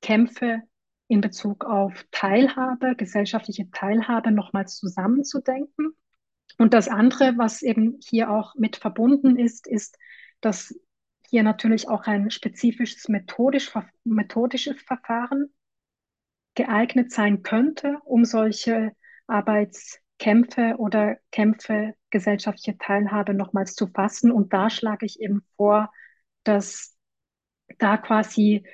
Kämpfe 0.01 0.61
in 1.07 1.21
Bezug 1.21 1.65
auf 1.65 2.05
Teilhabe, 2.11 2.95
gesellschaftliche 2.95 3.69
Teilhabe 3.71 4.31
nochmals 4.31 4.77
zusammenzudenken. 4.77 5.95
Und 6.57 6.73
das 6.73 6.87
andere, 6.87 7.37
was 7.37 7.61
eben 7.61 7.99
hier 8.03 8.31
auch 8.31 8.55
mit 8.55 8.75
verbunden 8.75 9.37
ist, 9.37 9.67
ist, 9.67 9.97
dass 10.41 10.73
hier 11.29 11.43
natürlich 11.43 11.87
auch 11.87 12.03
ein 12.03 12.31
spezifisches 12.31 13.07
methodisch, 13.09 13.71
methodisches 14.03 14.81
Verfahren 14.81 15.53
geeignet 16.55 17.11
sein 17.11 17.43
könnte, 17.43 17.97
um 18.05 18.25
solche 18.25 18.93
Arbeitskämpfe 19.27 20.75
oder 20.77 21.17
Kämpfe 21.31 21.93
gesellschaftliche 22.09 22.77
Teilhabe 22.77 23.33
nochmals 23.33 23.75
zu 23.75 23.87
fassen. 23.87 24.31
Und 24.31 24.53
da 24.53 24.69
schlage 24.69 25.05
ich 25.05 25.19
eben 25.19 25.45
vor, 25.57 25.91
dass 26.43 26.95
da 27.77 27.97
quasi 27.97 28.65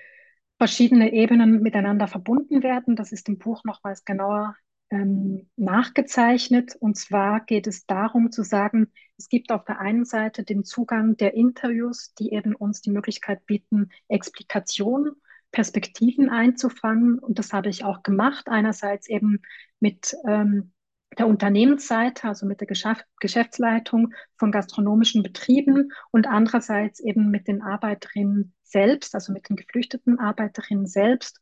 verschiedene 0.57 1.11
Ebenen 1.11 1.61
miteinander 1.61 2.07
verbunden 2.07 2.61
werden. 2.61 2.95
Das 2.95 3.11
ist 3.11 3.27
im 3.29 3.39
Buch 3.39 3.63
nochmals 3.63 4.05
genauer 4.05 4.55
ähm, 4.91 5.49
nachgezeichnet. 5.55 6.75
Und 6.79 6.97
zwar 6.97 7.39
geht 7.45 7.65
es 7.65 7.85
darum 7.85 8.31
zu 8.31 8.43
sagen, 8.43 8.91
es 9.17 9.29
gibt 9.29 9.51
auf 9.51 9.65
der 9.65 9.79
einen 9.79 10.05
Seite 10.05 10.43
den 10.43 10.63
Zugang 10.63 11.17
der 11.17 11.33
Interviews, 11.33 12.13
die 12.15 12.33
eben 12.33 12.55
uns 12.55 12.81
die 12.81 12.91
Möglichkeit 12.91 13.45
bieten, 13.45 13.89
Explikationen, 14.07 15.13
Perspektiven 15.51 16.29
einzufangen. 16.29 17.19
Und 17.19 17.39
das 17.39 17.53
habe 17.53 17.69
ich 17.69 17.83
auch 17.83 18.03
gemacht. 18.03 18.47
Einerseits 18.49 19.09
eben 19.09 19.41
mit 19.79 20.15
ähm, 20.27 20.71
der 21.17 21.27
Unternehmensseite, 21.27 22.27
also 22.27 22.45
mit 22.45 22.61
der 22.61 22.67
Geschäft 22.67 23.05
Geschäftsleitung 23.19 24.13
von 24.37 24.51
gastronomischen 24.51 25.23
Betrieben 25.23 25.91
und 26.11 26.27
andererseits 26.27 26.99
eben 26.99 27.31
mit 27.31 27.47
den 27.47 27.61
Arbeiterinnen 27.61 28.53
selbst, 28.63 29.13
also 29.13 29.33
mit 29.33 29.49
den 29.49 29.57
geflüchteten 29.57 30.19
Arbeiterinnen 30.19 30.87
selbst 30.87 31.39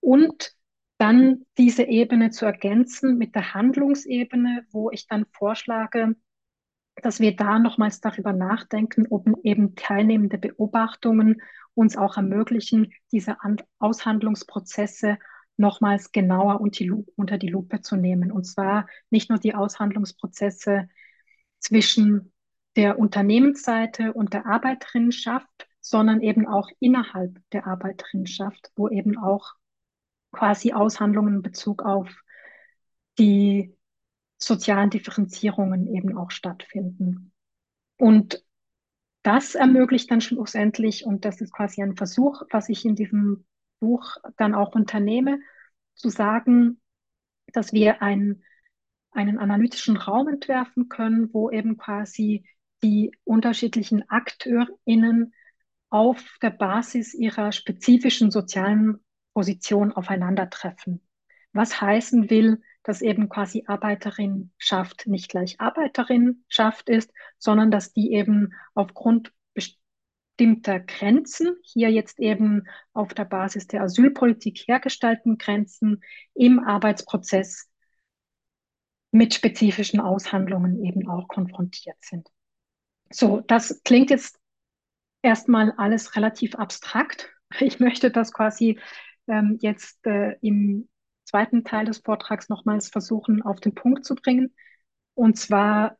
und 0.00 0.56
dann 0.98 1.44
diese 1.58 1.82
Ebene 1.84 2.30
zu 2.30 2.46
ergänzen 2.46 3.18
mit 3.18 3.34
der 3.34 3.54
Handlungsebene, 3.54 4.66
wo 4.70 4.90
ich 4.90 5.06
dann 5.06 5.26
vorschlage, 5.32 6.16
dass 7.02 7.20
wir 7.20 7.36
da 7.36 7.58
nochmals 7.58 8.00
darüber 8.00 8.32
nachdenken, 8.32 9.06
ob 9.10 9.28
eben 9.42 9.74
teilnehmende 9.74 10.38
Beobachtungen 10.38 11.42
uns 11.74 11.96
auch 11.96 12.16
ermöglichen, 12.16 12.94
diese 13.12 13.36
Aushandlungsprozesse 13.78 15.18
nochmals 15.58 16.12
genauer 16.12 16.60
unter 16.60 17.38
die 17.38 17.48
Lupe 17.48 17.82
zu 17.82 17.96
nehmen. 17.96 18.32
Und 18.32 18.44
zwar 18.44 18.86
nicht 19.10 19.28
nur 19.28 19.38
die 19.38 19.54
Aushandlungsprozesse 19.54 20.88
zwischen 21.58 22.32
der 22.76 22.98
Unternehmensseite 22.98 24.12
und 24.14 24.32
der 24.32 24.46
Arbeiterinnenschaft, 24.46 25.68
sondern 25.80 26.22
eben 26.22 26.46
auch 26.46 26.68
innerhalb 26.80 27.38
der 27.52 27.66
Arbeiterinnenschaft, 27.66 28.70
wo 28.76 28.88
eben 28.88 29.18
auch 29.18 29.54
quasi 30.32 30.72
Aushandlungen 30.72 31.36
in 31.36 31.42
Bezug 31.42 31.82
auf 31.82 32.08
die 33.18 33.74
sozialen 34.38 34.90
Differenzierungen 34.90 35.86
eben 35.94 36.16
auch 36.16 36.30
stattfinden. 36.30 37.32
Und 37.98 38.44
das 39.22 39.54
ermöglicht 39.54 40.10
dann 40.10 40.20
schlussendlich, 40.20 41.04
und 41.04 41.24
das 41.24 41.40
ist 41.40 41.52
quasi 41.52 41.82
ein 41.82 41.96
Versuch, 41.96 42.42
was 42.50 42.68
ich 42.68 42.84
in 42.84 42.94
diesem 42.94 43.44
Buch 43.80 44.16
dann 44.36 44.54
auch 44.54 44.74
unternehme, 44.74 45.40
zu 45.94 46.10
sagen, 46.10 46.80
dass 47.52 47.72
wir 47.72 48.02
ein, 48.02 48.42
einen 49.10 49.38
analytischen 49.38 49.96
Raum 49.96 50.28
entwerfen 50.28 50.88
können, 50.88 51.32
wo 51.32 51.50
eben 51.50 51.76
quasi 51.76 52.44
die 52.82 53.10
unterschiedlichen 53.24 54.08
AkteurInnen 54.08 55.32
auf 55.88 56.36
der 56.42 56.50
Basis 56.50 57.14
ihrer 57.14 57.52
spezifischen 57.52 58.30
sozialen 58.30 59.04
Position 59.36 59.92
aufeinandertreffen. 59.92 61.06
Was 61.52 61.78
heißen 61.78 62.30
will, 62.30 62.62
dass 62.82 63.02
eben 63.02 63.28
quasi 63.28 63.64
Arbeiterinnenschaft 63.66 65.06
nicht 65.06 65.28
gleich 65.28 65.60
Arbeiterinnenschaft 65.60 66.88
ist, 66.88 67.12
sondern 67.36 67.70
dass 67.70 67.92
die 67.92 68.12
eben 68.12 68.54
aufgrund 68.72 69.34
bestimmter 69.52 70.80
Grenzen, 70.80 71.54
hier 71.62 71.90
jetzt 71.90 72.18
eben 72.18 72.66
auf 72.94 73.12
der 73.12 73.26
Basis 73.26 73.66
der 73.66 73.82
Asylpolitik 73.82 74.66
hergestellten 74.66 75.36
Grenzen 75.36 76.02
im 76.32 76.58
Arbeitsprozess 76.58 77.68
mit 79.10 79.34
spezifischen 79.34 80.00
Aushandlungen 80.00 80.82
eben 80.82 81.10
auch 81.10 81.28
konfrontiert 81.28 81.98
sind. 82.00 82.26
So, 83.10 83.42
das 83.42 83.82
klingt 83.84 84.08
jetzt 84.08 84.40
erstmal 85.20 85.72
alles 85.72 86.16
relativ 86.16 86.54
abstrakt. 86.54 87.30
Ich 87.60 87.78
möchte 87.78 88.10
das 88.10 88.32
quasi 88.32 88.80
ähm, 89.28 89.58
jetzt 89.60 90.04
äh, 90.06 90.36
im 90.40 90.88
zweiten 91.24 91.64
Teil 91.64 91.86
des 91.86 91.98
Vortrags 91.98 92.48
nochmals 92.48 92.88
versuchen, 92.88 93.42
auf 93.42 93.60
den 93.60 93.74
Punkt 93.74 94.04
zu 94.04 94.14
bringen. 94.14 94.54
Und 95.14 95.38
zwar 95.38 95.96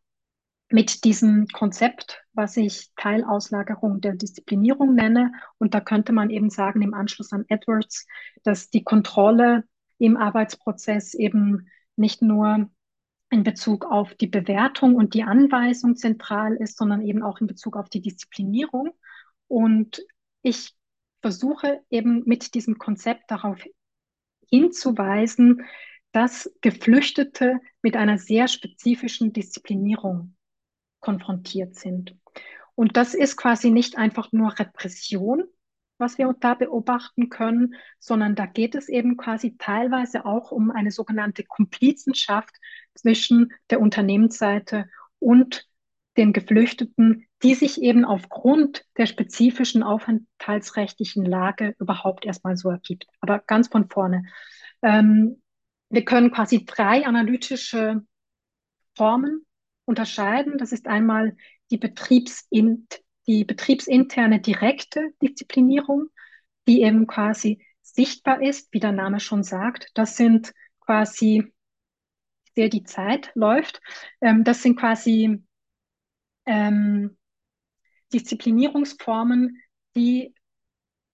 mit 0.71 1.05
diesem 1.05 1.47
Konzept, 1.49 2.25
was 2.33 2.57
ich 2.57 2.91
Teilauslagerung 2.97 4.01
der 4.01 4.15
Disziplinierung 4.15 4.95
nenne. 4.95 5.33
Und 5.59 5.75
da 5.75 5.81
könnte 5.81 6.13
man 6.13 6.31
eben 6.31 6.51
sagen, 6.51 6.83
im 6.83 6.95
Anschluss 6.95 7.33
an 7.33 7.45
Edwards, 7.49 8.07
dass 8.43 8.71
die 8.71 8.83
Kontrolle 8.83 9.65
im 9.99 10.17
Arbeitsprozess 10.17 11.15
eben 11.15 11.69
nicht 11.97 12.21
nur 12.23 12.69
in 13.31 13.43
Bezug 13.43 13.85
auf 13.85 14.15
die 14.15 14.27
Bewertung 14.27 14.95
und 14.95 15.15
die 15.15 15.25
Anweisung 15.25 15.97
zentral 15.97 16.55
ist, 16.57 16.77
sondern 16.77 17.03
eben 17.03 17.23
auch 17.23 17.41
in 17.41 17.47
Bezug 17.47 17.77
auf 17.77 17.89
die 17.89 18.01
Disziplinierung. 18.01 18.91
Und 19.49 20.05
ich 20.43 20.76
versuche 21.27 21.83
eben 21.91 22.23
mit 22.25 22.55
diesem 22.55 22.79
Konzept 22.79 23.33
darauf 23.33 23.59
hinzuweisen, 24.49 25.65
dass 26.13 26.49
Geflüchtete 26.61 27.59
mit 27.83 27.97
einer 27.97 28.17
sehr 28.17 28.47
spezifischen 28.47 29.33
Disziplinierung 29.33 30.37
konfrontiert 31.01 31.75
sind. 31.75 32.15
Und 32.77 32.97
das 32.97 33.13
ist 33.13 33.37
quasi 33.37 33.73
nicht 33.73 33.99
einfach 33.99 34.31
nur 34.31 34.57
Repression, 34.57 35.43
was 35.99 36.17
wir 36.17 36.33
da 36.39 36.55
beobachten 36.55 37.29
können, 37.29 37.75
sondern 37.99 38.37
da 38.37 38.47
geht 38.47 38.77
es 38.77 38.89
eben 38.89 39.17
quasi 39.17 39.57
teilweise 39.59 40.27
auch 40.27 40.53
um 40.53 40.71
eine 40.71 40.93
sogenannte 40.93 41.43
Komplizenschaft 41.43 42.55
zwischen 42.95 43.53
der 43.71 43.81
Unternehmensseite 43.81 44.89
und 45.19 45.67
den 46.17 46.33
Geflüchteten, 46.33 47.27
die 47.43 47.55
sich 47.55 47.83
eben 47.83 48.05
aufgrund 48.05 48.85
der 48.97 49.07
spezifischen 49.07 49.83
aufenthaltsrechtlichen 49.83 51.25
Lage 51.25 51.75
überhaupt 51.79 52.25
erstmal 52.25 52.57
so 52.57 52.71
ergibt. 52.71 53.07
Aber 53.21 53.41
ganz 53.41 53.69
von 53.69 53.89
vorne. 53.89 54.25
Ähm, 54.83 55.43
wir 55.91 56.05
können 56.05 56.33
quasi 56.33 56.65
drei 56.65 57.07
analytische 57.07 58.03
Formen 58.97 59.45
unterscheiden. 59.85 60.59
Das 60.59 60.73
ist 60.73 60.87
einmal 60.87 61.37
die, 61.71 61.79
Betriebsin 61.79 62.89
die 63.27 63.45
betriebsinterne 63.45 64.41
direkte 64.41 65.11
Disziplinierung, 65.23 66.09
die 66.67 66.83
eben 66.83 67.07
quasi 67.07 67.65
sichtbar 67.83 68.43
ist, 68.43 68.73
wie 68.73 68.81
der 68.81 68.93
Name 68.93 69.21
schon 69.21 69.43
sagt. 69.43 69.91
Das 69.95 70.17
sind 70.17 70.53
quasi, 70.81 71.53
sehr 72.55 72.69
die 72.69 72.85
Zeit 72.85 73.31
läuft, 73.35 73.81
ähm, 74.21 74.45
das 74.45 74.63
sind 74.63 74.77
quasi 74.77 75.43
ähm, 76.47 77.17
Disziplinierungsformen, 78.13 79.61
die 79.95 80.35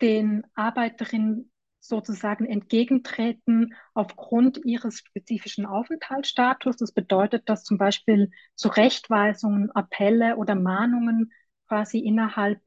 den 0.00 0.44
Arbeiterinnen 0.54 1.50
sozusagen 1.80 2.46
entgegentreten 2.46 3.74
aufgrund 3.92 4.64
ihres 4.64 4.98
spezifischen 4.98 5.66
Aufenthaltsstatus. 5.66 6.76
Das 6.76 6.92
bedeutet, 6.92 7.48
dass 7.48 7.64
zum 7.64 7.76
Beispiel 7.76 8.30
Zurechtweisungen, 8.54 9.70
Appelle 9.72 10.36
oder 10.36 10.54
Mahnungen 10.54 11.32
quasi 11.66 11.98
innerhalb 11.98 12.60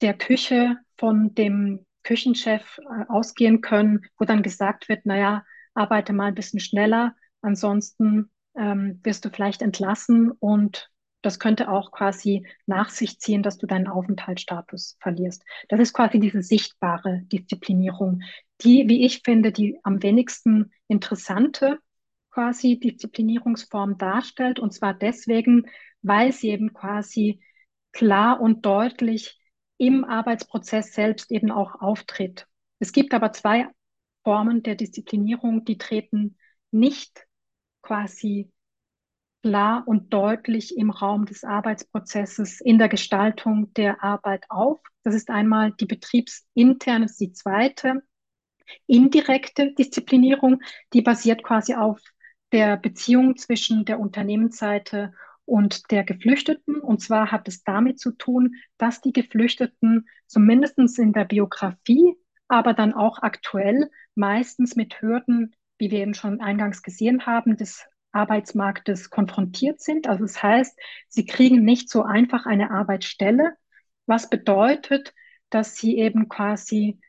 der 0.00 0.14
Küche 0.14 0.76
von 0.96 1.34
dem 1.34 1.84
Küchenchef 2.04 2.78
äh, 2.78 3.04
ausgehen 3.08 3.60
können, 3.60 4.06
wo 4.18 4.24
dann 4.24 4.42
gesagt 4.42 4.88
wird, 4.88 5.04
naja, 5.04 5.44
arbeite 5.74 6.12
mal 6.12 6.26
ein 6.26 6.34
bisschen 6.34 6.60
schneller, 6.60 7.14
ansonsten 7.42 8.30
ähm, 8.56 9.00
wirst 9.02 9.24
du 9.24 9.30
vielleicht 9.30 9.60
entlassen 9.60 10.30
und 10.30 10.90
das 11.22 11.38
könnte 11.38 11.68
auch 11.68 11.90
quasi 11.90 12.46
nach 12.66 12.90
sich 12.90 13.18
ziehen, 13.18 13.42
dass 13.42 13.58
du 13.58 13.66
deinen 13.66 13.88
Aufenthaltsstatus 13.88 14.96
verlierst. 15.00 15.42
Das 15.68 15.80
ist 15.80 15.92
quasi 15.92 16.20
diese 16.20 16.42
sichtbare 16.42 17.22
Disziplinierung, 17.32 18.22
die, 18.62 18.88
wie 18.88 19.04
ich 19.04 19.22
finde, 19.24 19.52
die 19.52 19.78
am 19.82 20.02
wenigsten 20.02 20.72
interessante 20.86 21.78
quasi 22.30 22.78
Disziplinierungsform 22.78 23.98
darstellt. 23.98 24.60
Und 24.60 24.72
zwar 24.72 24.94
deswegen, 24.94 25.66
weil 26.02 26.32
sie 26.32 26.50
eben 26.50 26.72
quasi 26.72 27.40
klar 27.92 28.40
und 28.40 28.64
deutlich 28.64 29.40
im 29.76 30.04
Arbeitsprozess 30.04 30.92
selbst 30.92 31.30
eben 31.30 31.50
auch 31.50 31.80
auftritt. 31.80 32.46
Es 32.78 32.92
gibt 32.92 33.14
aber 33.14 33.32
zwei 33.32 33.68
Formen 34.22 34.62
der 34.62 34.74
Disziplinierung, 34.74 35.64
die 35.64 35.78
treten 35.78 36.36
nicht 36.70 37.26
quasi 37.82 38.52
klar 39.42 39.84
und 39.86 40.12
deutlich 40.12 40.76
im 40.76 40.90
Raum 40.90 41.26
des 41.26 41.44
Arbeitsprozesses 41.44 42.60
in 42.60 42.78
der 42.78 42.88
Gestaltung 42.88 43.72
der 43.74 44.02
Arbeit 44.02 44.44
auf. 44.48 44.80
Das 45.04 45.14
ist 45.14 45.30
einmal 45.30 45.72
die 45.72 45.86
betriebsinterne, 45.86 47.06
das 47.06 47.12
ist 47.12 47.20
die 47.20 47.32
zweite 47.32 48.02
indirekte 48.86 49.72
Disziplinierung, 49.72 50.60
die 50.92 51.02
basiert 51.02 51.42
quasi 51.42 51.74
auf 51.74 52.00
der 52.52 52.76
Beziehung 52.76 53.36
zwischen 53.36 53.84
der 53.84 54.00
Unternehmensseite 54.00 55.12
und 55.44 55.90
der 55.90 56.04
Geflüchteten. 56.04 56.76
Und 56.76 57.00
zwar 57.00 57.30
hat 57.30 57.48
es 57.48 57.62
damit 57.62 57.98
zu 57.98 58.12
tun, 58.12 58.56
dass 58.76 59.00
die 59.00 59.12
Geflüchteten 59.12 60.08
zumindest 60.26 60.78
in 60.98 61.12
der 61.12 61.24
Biografie, 61.24 62.14
aber 62.48 62.74
dann 62.74 62.94
auch 62.94 63.18
aktuell 63.22 63.90
meistens 64.14 64.76
mit 64.76 65.00
Hürden, 65.00 65.54
wie 65.78 65.90
wir 65.90 66.00
eben 66.00 66.14
schon 66.14 66.40
eingangs 66.40 66.82
gesehen 66.82 67.26
haben, 67.26 67.56
des 67.56 67.86
Arbeitsmarktes 68.12 69.10
konfrontiert 69.10 69.80
sind. 69.80 70.06
Also 70.06 70.24
das 70.24 70.42
heißt, 70.42 70.78
sie 71.08 71.26
kriegen 71.26 71.64
nicht 71.64 71.90
so 71.90 72.02
einfach 72.02 72.46
eine 72.46 72.70
Arbeitsstelle, 72.70 73.54
was 74.06 74.30
bedeutet, 74.30 75.14
dass 75.50 75.76
sie 75.76 75.98
eben 75.98 76.28
quasi 76.28 77.00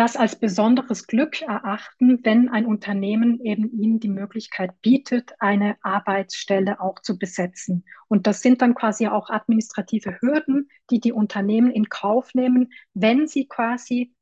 das 0.00 0.16
als 0.16 0.38
besonderes 0.40 1.06
Glück 1.06 1.42
erachten, 1.42 2.20
wenn 2.22 2.48
ein 2.48 2.64
Unternehmen 2.64 3.38
eben 3.44 3.70
ihnen 3.70 4.00
die 4.00 4.08
Möglichkeit 4.08 4.80
bietet, 4.80 5.32
eine 5.40 5.76
Arbeitsstelle 5.82 6.80
auch 6.80 7.00
zu 7.00 7.18
besetzen. 7.18 7.84
Und 8.08 8.26
das 8.26 8.40
sind 8.40 8.62
dann 8.62 8.74
quasi 8.74 9.08
auch 9.08 9.28
administrative 9.28 10.18
Hürden, 10.22 10.70
die 10.90 11.00
die 11.00 11.12
Unternehmen 11.12 11.70
in 11.70 11.90
Kauf 11.90 12.32
nehmen, 12.32 12.72
wenn 12.94 13.26
sie 13.26 13.46
quasi 13.46 14.14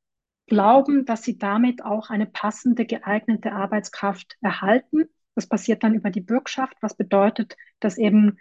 glauben, 0.48 1.04
dass 1.04 1.22
sie 1.22 1.38
damit 1.38 1.84
auch 1.84 2.10
eine 2.10 2.26
passende, 2.26 2.84
geeignete 2.84 3.52
Arbeitskraft 3.52 4.36
erhalten. 4.40 5.04
Das 5.38 5.46
passiert 5.46 5.84
dann 5.84 5.94
über 5.94 6.10
die 6.10 6.20
Bürgschaft, 6.20 6.74
was 6.80 6.96
bedeutet, 6.96 7.56
dass 7.78 7.96
eben 7.96 8.40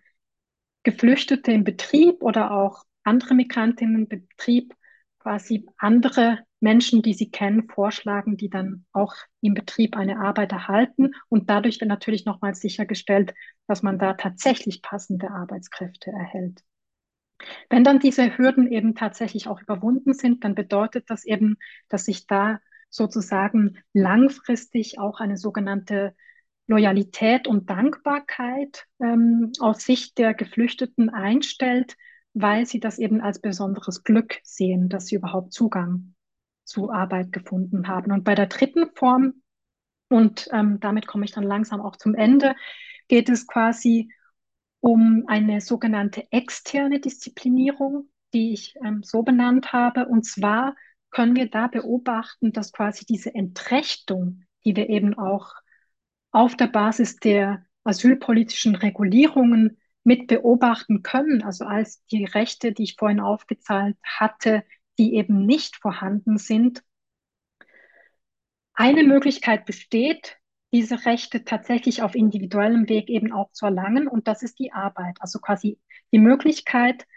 Geflüchtete 0.82 1.52
im 1.52 1.64
Betrieb 1.64 2.24
oder 2.24 2.50
auch 2.50 2.86
andere 3.04 3.36
Migrantinnen 3.36 3.96
im 3.98 4.08
Betrieb 4.08 4.74
quasi 5.20 5.68
andere 5.78 6.40
Menschen, 6.60 7.04
die 7.04 7.14
sie 7.14 7.30
kennen, 7.30 7.70
vorschlagen, 7.70 8.36
die 8.36 8.50
dann 8.50 8.88
auch 8.94 9.14
im 9.42 9.54
Betrieb 9.54 9.96
eine 9.96 10.20
Arbeit 10.20 10.54
erhalten. 10.54 11.12
Und 11.30 11.52
dadurch 11.52 11.80
wird 11.80 11.88
natürlich 11.88 12.26
nochmals 12.26 12.62
sichergestellt, 12.62 13.36
dass 13.68 13.84
man 13.84 14.00
da 14.00 14.14
tatsächlich 14.14 14.82
passende 14.82 15.30
Arbeitskräfte 15.30 16.10
erhält. 16.10 16.64
Wenn 17.70 17.84
dann 17.84 18.00
diese 18.00 18.40
Hürden 18.40 18.72
eben 18.72 18.96
tatsächlich 18.96 19.48
auch 19.48 19.62
überwunden 19.62 20.16
sind, 20.16 20.44
dann 20.44 20.56
bedeutet 20.56 21.12
das 21.12 21.26
eben, 21.26 21.58
dass 21.90 22.06
sich 22.06 22.26
da 22.26 22.60
sozusagen 22.90 23.78
langfristig 23.94 24.98
auch 24.98 25.20
eine 25.20 25.38
sogenannte 25.38 26.16
Loyalität 26.68 27.48
und 27.48 27.70
Dankbarkeit 27.70 28.86
ähm, 29.00 29.52
aus 29.60 29.84
Sicht 29.84 30.18
der 30.18 30.34
Geflüchteten 30.34 31.10
einstellt, 31.10 31.96
weil 32.34 32.66
sie 32.66 32.80
das 32.80 33.00
eben 33.00 33.22
als 33.22 33.40
besonderes 33.40 34.04
Glück 34.04 34.40
sehen, 34.44 34.90
dass 34.90 35.08
sie 35.08 35.16
überhaupt 35.16 35.54
Zugang 35.54 36.14
zu 36.66 36.92
Arbeit 36.92 37.32
gefunden 37.32 37.88
haben. 37.88 38.12
Und 38.12 38.24
bei 38.24 38.36
der 38.36 38.48
dritten 38.48 38.90
Form, 38.94 39.42
und 40.10 40.50
ähm, 40.52 40.80
damit 40.80 41.08
komme 41.08 41.26
ich 41.26 41.32
dann 41.32 41.44
langsam 41.44 41.82
auch 41.82 41.96
zum 41.96 42.14
Ende, 42.14 42.56
geht 43.08 43.30
es 43.30 43.48
quasi 43.48 44.12
um 44.80 45.24
eine 45.28 45.62
sogenannte 45.62 46.28
externe 46.32 47.00
Disziplinierung, 47.00 48.10
die 48.34 48.54
ich 48.54 48.76
ähm, 48.84 49.02
so 49.04 49.24
benannt 49.24 49.72
habe. 49.74 50.06
Und 50.06 50.26
zwar 50.26 50.76
können 51.12 51.36
wir 51.36 51.50
da 51.50 51.68
beobachten, 51.68 52.52
dass 52.52 52.74
quasi 52.74 53.06
diese 53.06 53.34
Entrechtung, 53.34 54.44
die 54.66 54.76
wir 54.76 54.90
eben 54.90 55.18
auch 55.18 55.54
auf 56.38 56.56
der 56.56 56.68
Basis 56.68 57.16
der 57.16 57.66
asylpolitischen 57.84 58.76
Regulierungen 58.76 59.80
mit 60.04 60.28
beobachten 60.28 61.02
können, 61.02 61.42
also 61.42 61.66
als 61.66 62.06
die 62.12 62.26
Rechte, 62.26 62.74
die 62.74 62.84
ich 62.84 62.96
vorhin 62.96 63.20
aufgezahlt 63.20 63.98
hatte, 64.04 64.64
die 65.00 65.16
eben 65.16 65.48
nicht 65.48 65.78
vorhanden 65.78 66.38
sind. 66.38 66.84
Eine 68.74 69.04
Möglichkeit 69.04 69.66
besteht, 69.66 70.38
diese 70.72 71.08
Rechte 71.08 71.44
tatsächlich 71.44 72.04
auf 72.04 72.14
individuellem 72.14 72.88
Weg 72.88 73.10
eben 73.10 73.32
auch 73.32 73.52
zu 73.52 73.66
erlangen, 73.66 74.08
und 74.08 74.28
das 74.28 74.44
ist 74.44 74.60
die 74.60 74.72
Arbeit. 74.72 75.18
Also 75.20 75.40
quasi 75.40 75.80
die 76.12 76.20
Möglichkeit, 76.20 77.08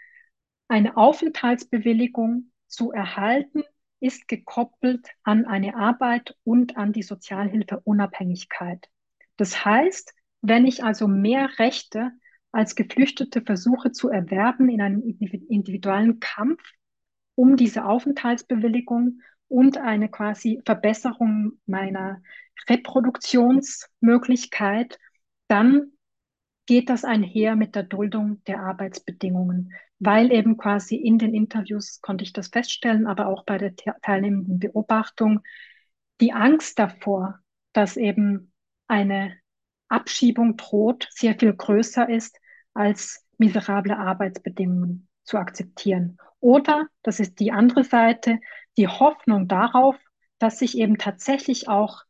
eine 0.67 0.97
Aufenthaltsbewilligung 0.97 2.51
zu 2.65 2.91
erhalten, 2.91 3.61
ist 3.99 4.27
gekoppelt 4.27 5.09
an 5.21 5.45
eine 5.45 5.75
Arbeit 5.75 6.35
und 6.43 6.75
an 6.75 6.91
die 6.91 7.03
Sozialhilfeunabhängigkeit. 7.03 8.89
Das 9.41 9.65
heißt, 9.65 10.13
wenn 10.43 10.67
ich 10.67 10.83
also 10.83 11.07
mehr 11.07 11.57
Rechte 11.57 12.11
als 12.51 12.75
Geflüchtete 12.75 13.41
versuche 13.41 13.91
zu 13.91 14.07
erwerben 14.07 14.69
in 14.69 14.83
einem 14.83 15.01
individuellen 15.01 16.19
Kampf 16.19 16.61
um 17.33 17.57
diese 17.57 17.85
Aufenthaltsbewilligung 17.85 19.21
und 19.47 19.79
eine 19.79 20.09
quasi 20.09 20.61
Verbesserung 20.63 21.53
meiner 21.65 22.21
Reproduktionsmöglichkeit, 22.69 24.99
dann 25.47 25.93
geht 26.67 26.91
das 26.91 27.03
einher 27.03 27.55
mit 27.55 27.73
der 27.73 27.81
Duldung 27.81 28.43
der 28.43 28.61
Arbeitsbedingungen, 28.61 29.73
weil 29.97 30.31
eben 30.31 30.55
quasi 30.55 30.97
in 30.97 31.17
den 31.17 31.33
Interviews 31.33 31.99
konnte 31.99 32.25
ich 32.25 32.33
das 32.33 32.49
feststellen, 32.49 33.07
aber 33.07 33.25
auch 33.25 33.43
bei 33.43 33.57
der 33.57 33.73
teilnehmenden 34.03 34.59
Beobachtung, 34.59 35.39
die 36.19 36.31
Angst 36.31 36.77
davor, 36.77 37.39
dass 37.73 37.97
eben 37.97 38.50
eine 38.91 39.37
Abschiebung 39.87 40.57
droht, 40.57 41.07
sehr 41.11 41.37
viel 41.39 41.53
größer 41.53 42.09
ist 42.09 42.37
als 42.73 43.25
miserable 43.37 43.97
Arbeitsbedingungen 43.97 45.07
zu 45.23 45.37
akzeptieren. 45.37 46.17
Oder, 46.39 46.87
das 47.01 47.19
ist 47.19 47.39
die 47.39 47.51
andere 47.51 47.83
Seite, 47.83 48.39
die 48.77 48.87
Hoffnung 48.87 49.47
darauf, 49.47 49.95
dass 50.39 50.59
sich 50.59 50.77
eben 50.77 50.97
tatsächlich 50.97 51.67
auch 51.67 52.03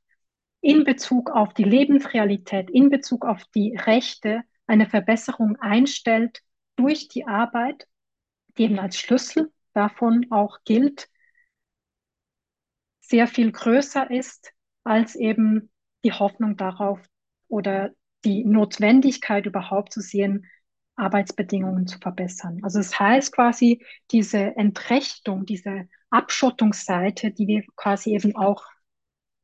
in 0.62 0.84
Bezug 0.84 1.32
auf 1.32 1.54
die 1.54 1.63
Lebensrealität, 1.63 2.70
in 2.70 2.89
Bezug 2.89 3.26
auf 3.26 3.44
die 3.56 3.76
Rechte 3.76 4.41
eine 4.67 4.88
Verbesserung 4.88 5.58
einstellt 5.58 6.41
durch 6.76 7.08
die 7.08 7.26
Arbeit, 7.26 7.88
die 8.58 8.63
eben 8.63 8.80
als 8.80 8.98
Schlüssel 8.98 9.52
davon 9.74 10.28
auch 10.32 10.60
gilt, 10.65 11.10
sehr 13.02 13.28
viel 13.28 13.52
größer 13.52 14.10
ist 14.10 14.54
als 14.84 15.15
eben 15.15 15.70
die 16.03 16.13
Hoffnung 16.13 16.57
darauf 16.57 16.99
oder 17.47 17.91
die 18.23 18.43
Notwendigkeit 18.43 19.45
überhaupt 19.45 19.93
zu 19.93 20.01
sehen, 20.01 20.45
Arbeitsbedingungen 20.95 21.87
zu 21.87 21.97
verbessern. 21.99 22.59
Also 22.63 22.79
es 22.79 22.91
das 22.91 22.99
heißt 22.99 23.33
quasi, 23.33 23.83
diese 24.11 24.55
Entrechtung, 24.55 25.45
diese 25.45 25.87
Abschottungsseite, 26.09 27.31
die 27.31 27.47
wir 27.47 27.63
quasi 27.75 28.13
eben 28.13 28.35
auch 28.35 28.65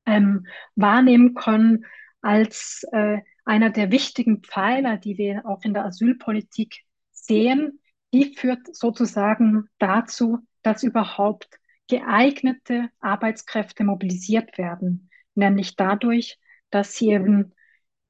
ähm, 0.05 0.45
wahrnehmen 0.75 1.33
können 1.33 1.85
als 2.21 2.85
äh, 2.91 3.19
einer 3.45 3.69
der 3.69 3.91
wichtigen 3.91 4.43
Pfeiler, 4.43 4.97
die 4.97 5.17
wir 5.17 5.45
auch 5.45 5.63
in 5.63 5.73
der 5.73 5.85
Asylpolitik 5.85 6.83
sehen, 7.11 7.79
die 8.13 8.35
führt 8.35 8.75
sozusagen 8.75 9.69
dazu, 9.79 10.39
dass 10.63 10.83
überhaupt 10.83 11.59
geeignete 11.87 12.89
Arbeitskräfte 12.99 13.83
mobilisiert 13.83 14.57
werden, 14.57 15.09
nämlich 15.35 15.75
dadurch, 15.75 16.39
dass 16.69 16.95
sie 16.95 17.09
eben 17.11 17.53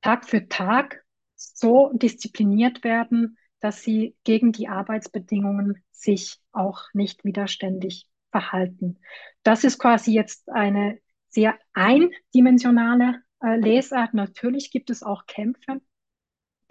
Tag 0.01 0.25
für 0.25 0.47
Tag 0.47 1.03
so 1.35 1.91
diszipliniert 1.93 2.83
werden, 2.83 3.37
dass 3.59 3.81
sie 3.81 4.15
gegen 4.23 4.51
die 4.51 4.67
Arbeitsbedingungen 4.67 5.83
sich 5.91 6.39
auch 6.51 6.81
nicht 6.93 7.23
widerständig 7.23 8.07
verhalten. 8.31 8.99
Das 9.43 9.63
ist 9.63 9.79
quasi 9.79 10.13
jetzt 10.13 10.49
eine 10.49 10.99
sehr 11.29 11.57
eindimensionale 11.73 13.21
äh, 13.41 13.57
Lesart. 13.57 14.13
Natürlich 14.13 14.71
gibt 14.71 14.89
es 14.89 15.03
auch 15.03 15.25
Kämpfe, 15.25 15.81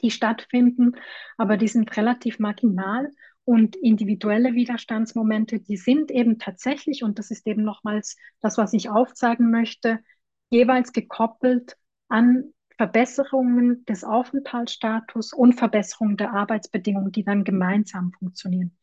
die 0.03 0.11
stattfinden, 0.11 0.93
aber 1.37 1.57
die 1.57 1.69
sind 1.69 1.97
relativ 1.97 2.39
marginal 2.39 3.11
und 3.45 3.77
individuelle 3.77 4.55
Widerstandsmomente, 4.55 5.61
die 5.61 5.77
sind 5.77 6.11
eben 6.11 6.39
tatsächlich, 6.39 7.05
und 7.05 7.19
das 7.19 7.31
ist 7.31 7.47
eben 7.47 7.63
nochmals 7.63 8.17
das, 8.41 8.59
was 8.59 8.73
ich 8.73 8.91
aufzeigen 8.91 9.51
möchte, 9.51 10.01
jeweils 10.51 10.93
gekoppelt 10.93 11.77
an 12.09 12.53
Verbesserungen 12.77 13.85
des 13.87 14.05
Aufenthaltsstatus 14.05 15.33
und 15.33 15.55
Verbesserungen 15.55 16.17
der 16.17 16.33
Arbeitsbedingungen, 16.33 17.13
die 17.13 17.25
dann 17.25 17.45
gemeinsam 17.45 18.13
funktionieren. 18.13 18.77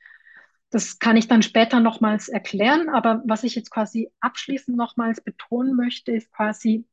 Das 0.72 0.98
kann 0.98 1.18
ich 1.18 1.28
dann 1.28 1.44
später 1.44 1.80
nochmals 1.80 2.30
erklären, 2.30 2.90
aber 2.90 3.22
was 3.28 3.44
ich 3.44 3.54
jetzt 3.54 3.70
quasi 3.70 4.10
abschließend 4.20 4.76
nochmals 4.76 5.22
betonen 5.22 5.76
möchte, 5.76 6.12
ist 6.12 6.32
quasi, 6.32 6.88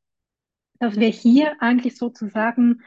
dass 0.78 0.96
wir 0.96 1.08
hier 1.08 1.56
eigentlich 1.62 1.96
sozusagen 1.96 2.82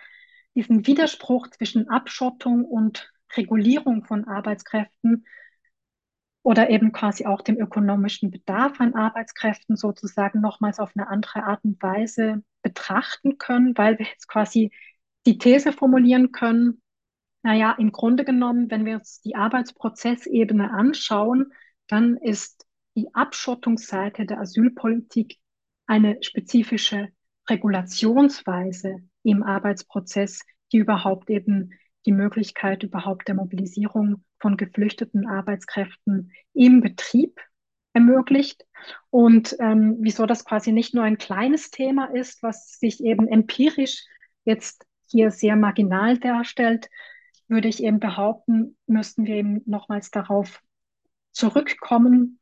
diesen 0.54 0.86
Widerspruch 0.86 1.48
zwischen 1.48 1.90
Abschottung 1.90 2.66
und 2.66 3.12
Regulierung 3.36 4.06
von 4.06 4.28
Arbeitskräften 4.28 5.26
oder 6.44 6.70
eben 6.70 6.92
quasi 6.92 7.26
auch 7.26 7.42
dem 7.42 7.58
ökonomischen 7.58 8.30
Bedarf 8.30 8.80
an 8.80 8.94
Arbeitskräften 8.94 9.78
sozusagen 9.78 10.42
nochmals 10.42 10.80
auf 10.80 10.92
eine 10.96 11.08
andere 11.08 11.44
Art 11.44 11.64
und 11.64 11.82
Weise 11.82 12.44
betrachten 12.62 13.38
können, 13.38 13.78
weil 13.78 13.98
wir 13.98 14.06
jetzt 14.06 14.28
quasi 14.28 14.72
die 15.26 15.38
These 15.38 15.72
formulieren 15.72 16.34
können, 16.34 16.82
naja, 17.44 17.76
im 17.78 17.92
Grunde 17.92 18.26
genommen, 18.26 18.70
wenn 18.72 18.86
wir 18.86 18.96
uns 18.96 19.22
die 19.22 19.36
Arbeitsprozessebene 19.36 20.72
anschauen, 20.72 21.54
dann 21.88 22.18
ist 22.18 22.66
die 22.96 23.14
Abschottungsseite 23.14 24.26
der 24.26 24.40
Asylpolitik 24.40 25.38
eine 25.86 26.18
spezifische 26.22 27.10
Regulationsweise 27.50 28.98
im 29.24 29.44
Arbeitsprozess, 29.44 30.42
die 30.72 30.78
überhaupt 30.78 31.30
eben 31.30 31.72
die 32.06 32.12
Möglichkeit 32.12 32.84
überhaupt 32.84 33.28
der 33.28 33.36
Mobilisierung 33.36 34.24
von 34.44 34.58
geflüchteten 34.58 35.26
Arbeitskräften 35.26 36.34
im 36.54 36.82
Betrieb 36.82 37.40
ermöglicht. 37.94 38.66
Und 39.10 39.56
ähm, 39.60 39.96
wieso 40.02 40.26
das 40.26 40.44
quasi 40.44 40.74
nicht 40.74 40.94
nur 40.94 41.06
ein 41.06 41.18
kleines 41.18 41.72
Thema 41.72 42.14
ist, 42.14 42.44
was 42.44 42.78
sich 42.78 43.02
eben 43.02 43.30
empirisch 43.30 44.04
jetzt 44.44 44.86
hier 45.08 45.32
sehr 45.32 45.56
marginal 45.56 46.18
darstellt, 46.18 46.90
würde 47.48 47.70
ich 47.70 47.82
eben 47.82 48.02
behaupten, 48.02 48.78
müssten 48.86 49.26
wir 49.26 49.36
eben 49.36 49.62
nochmals 49.66 50.12
darauf 50.12 50.62
zurückkommen, 51.32 52.40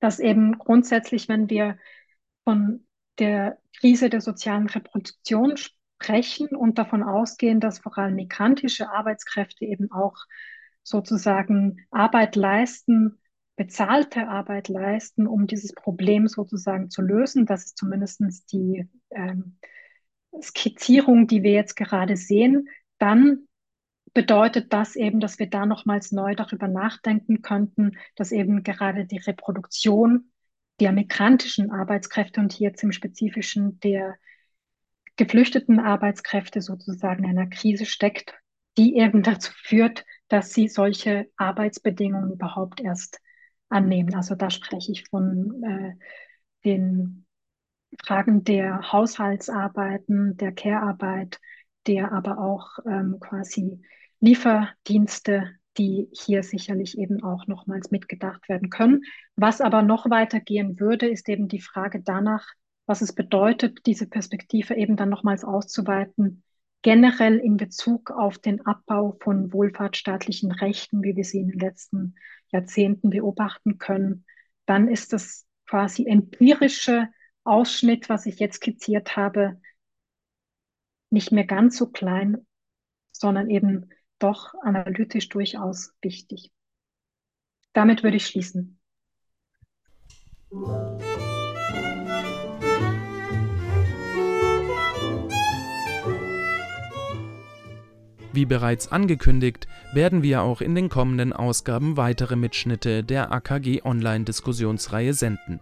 dass 0.00 0.20
eben 0.20 0.56
grundsätzlich, 0.56 1.28
wenn 1.28 1.50
wir 1.50 1.76
von 2.44 2.86
der 3.18 3.58
Krise 3.78 4.08
der 4.08 4.22
sozialen 4.22 4.68
Reproduktion 4.68 5.58
sprechen 5.58 6.48
und 6.56 6.78
davon 6.78 7.02
ausgehen, 7.02 7.60
dass 7.60 7.80
vor 7.80 7.98
allem 7.98 8.14
migrantische 8.14 8.90
Arbeitskräfte 8.90 9.66
eben 9.66 9.92
auch 9.92 10.16
sozusagen 10.82 11.78
Arbeit 11.90 12.36
leisten, 12.36 13.18
bezahlte 13.56 14.28
Arbeit 14.28 14.68
leisten, 14.68 15.26
um 15.26 15.46
dieses 15.46 15.72
Problem 15.72 16.26
sozusagen 16.26 16.90
zu 16.90 17.02
lösen. 17.02 17.46
Das 17.46 17.64
ist 17.64 17.78
zumindest 17.78 18.20
die 18.52 18.88
ähm, 19.10 19.58
Skizzierung, 20.40 21.26
die 21.26 21.42
wir 21.42 21.52
jetzt 21.52 21.76
gerade 21.76 22.16
sehen. 22.16 22.68
Dann 22.98 23.46
bedeutet 24.14 24.72
das 24.72 24.96
eben, 24.96 25.20
dass 25.20 25.38
wir 25.38 25.48
da 25.48 25.66
nochmals 25.66 26.12
neu 26.12 26.34
darüber 26.34 26.68
nachdenken 26.68 27.42
könnten, 27.42 27.98
dass 28.16 28.32
eben 28.32 28.62
gerade 28.62 29.06
die 29.06 29.18
Reproduktion 29.18 30.30
der 30.80 30.92
migrantischen 30.92 31.70
Arbeitskräfte 31.70 32.40
und 32.40 32.52
hier 32.52 32.68
jetzt 32.68 32.82
im 32.82 32.92
Spezifischen 32.92 33.78
der 33.80 34.16
geflüchteten 35.16 35.78
Arbeitskräfte 35.78 36.60
sozusagen 36.60 37.24
in 37.24 37.38
einer 37.38 37.48
Krise 37.48 37.86
steckt, 37.86 38.34
die 38.78 38.96
eben 38.96 39.22
dazu 39.22 39.52
führt, 39.54 40.04
dass 40.32 40.54
sie 40.54 40.68
solche 40.68 41.28
Arbeitsbedingungen 41.36 42.32
überhaupt 42.32 42.80
erst 42.80 43.20
annehmen. 43.68 44.14
Also 44.14 44.34
da 44.34 44.48
spreche 44.48 44.92
ich 44.92 45.04
von 45.10 45.62
äh, 45.62 45.92
den 46.64 47.26
Fragen 48.02 48.42
der 48.42 48.92
Haushaltsarbeiten, 48.92 50.38
der 50.38 50.52
Care-Arbeit, 50.52 51.38
der 51.86 52.12
aber 52.12 52.38
auch 52.38 52.78
ähm, 52.86 53.18
quasi 53.20 53.82
Lieferdienste, 54.20 55.50
die 55.76 56.08
hier 56.12 56.42
sicherlich 56.42 56.96
eben 56.96 57.22
auch 57.22 57.46
nochmals 57.46 57.90
mitgedacht 57.90 58.48
werden 58.48 58.70
können. 58.70 59.02
Was 59.36 59.60
aber 59.60 59.82
noch 59.82 60.08
weitergehen 60.08 60.80
würde, 60.80 61.08
ist 61.08 61.28
eben 61.28 61.48
die 61.48 61.60
Frage 61.60 62.00
danach, 62.02 62.46
was 62.86 63.02
es 63.02 63.14
bedeutet, 63.14 63.80
diese 63.84 64.06
Perspektive 64.06 64.76
eben 64.76 64.96
dann 64.96 65.10
nochmals 65.10 65.44
auszuweiten, 65.44 66.42
generell 66.82 67.38
in 67.38 67.56
Bezug 67.56 68.10
auf 68.10 68.38
den 68.38 68.66
Abbau 68.66 69.16
von 69.20 69.52
wohlfahrtsstaatlichen 69.52 70.52
Rechten, 70.52 71.02
wie 71.02 71.16
wir 71.16 71.24
sie 71.24 71.40
in 71.40 71.48
den 71.48 71.60
letzten 71.60 72.16
Jahrzehnten 72.48 73.10
beobachten 73.10 73.78
können, 73.78 74.24
dann 74.66 74.88
ist 74.88 75.12
das 75.12 75.46
quasi 75.66 76.06
empirische 76.06 77.08
Ausschnitt, 77.44 78.08
was 78.08 78.26
ich 78.26 78.38
jetzt 78.38 78.56
skizziert 78.56 79.16
habe, 79.16 79.60
nicht 81.10 81.32
mehr 81.32 81.44
ganz 81.44 81.76
so 81.76 81.88
klein, 81.88 82.46
sondern 83.12 83.48
eben 83.50 83.90
doch 84.18 84.54
analytisch 84.62 85.28
durchaus 85.28 85.94
wichtig. 86.00 86.52
Damit 87.72 88.02
würde 88.02 88.16
ich 88.16 88.26
schließen. 88.26 88.78
Wie 98.32 98.46
bereits 98.46 98.90
angekündigt, 98.90 99.66
werden 99.92 100.22
wir 100.22 100.42
auch 100.42 100.60
in 100.60 100.74
den 100.74 100.88
kommenden 100.88 101.32
Ausgaben 101.32 101.96
weitere 101.96 102.36
Mitschnitte 102.36 103.04
der 103.04 103.32
AKG 103.32 103.82
Online-Diskussionsreihe 103.84 105.14
senden. 105.14 105.60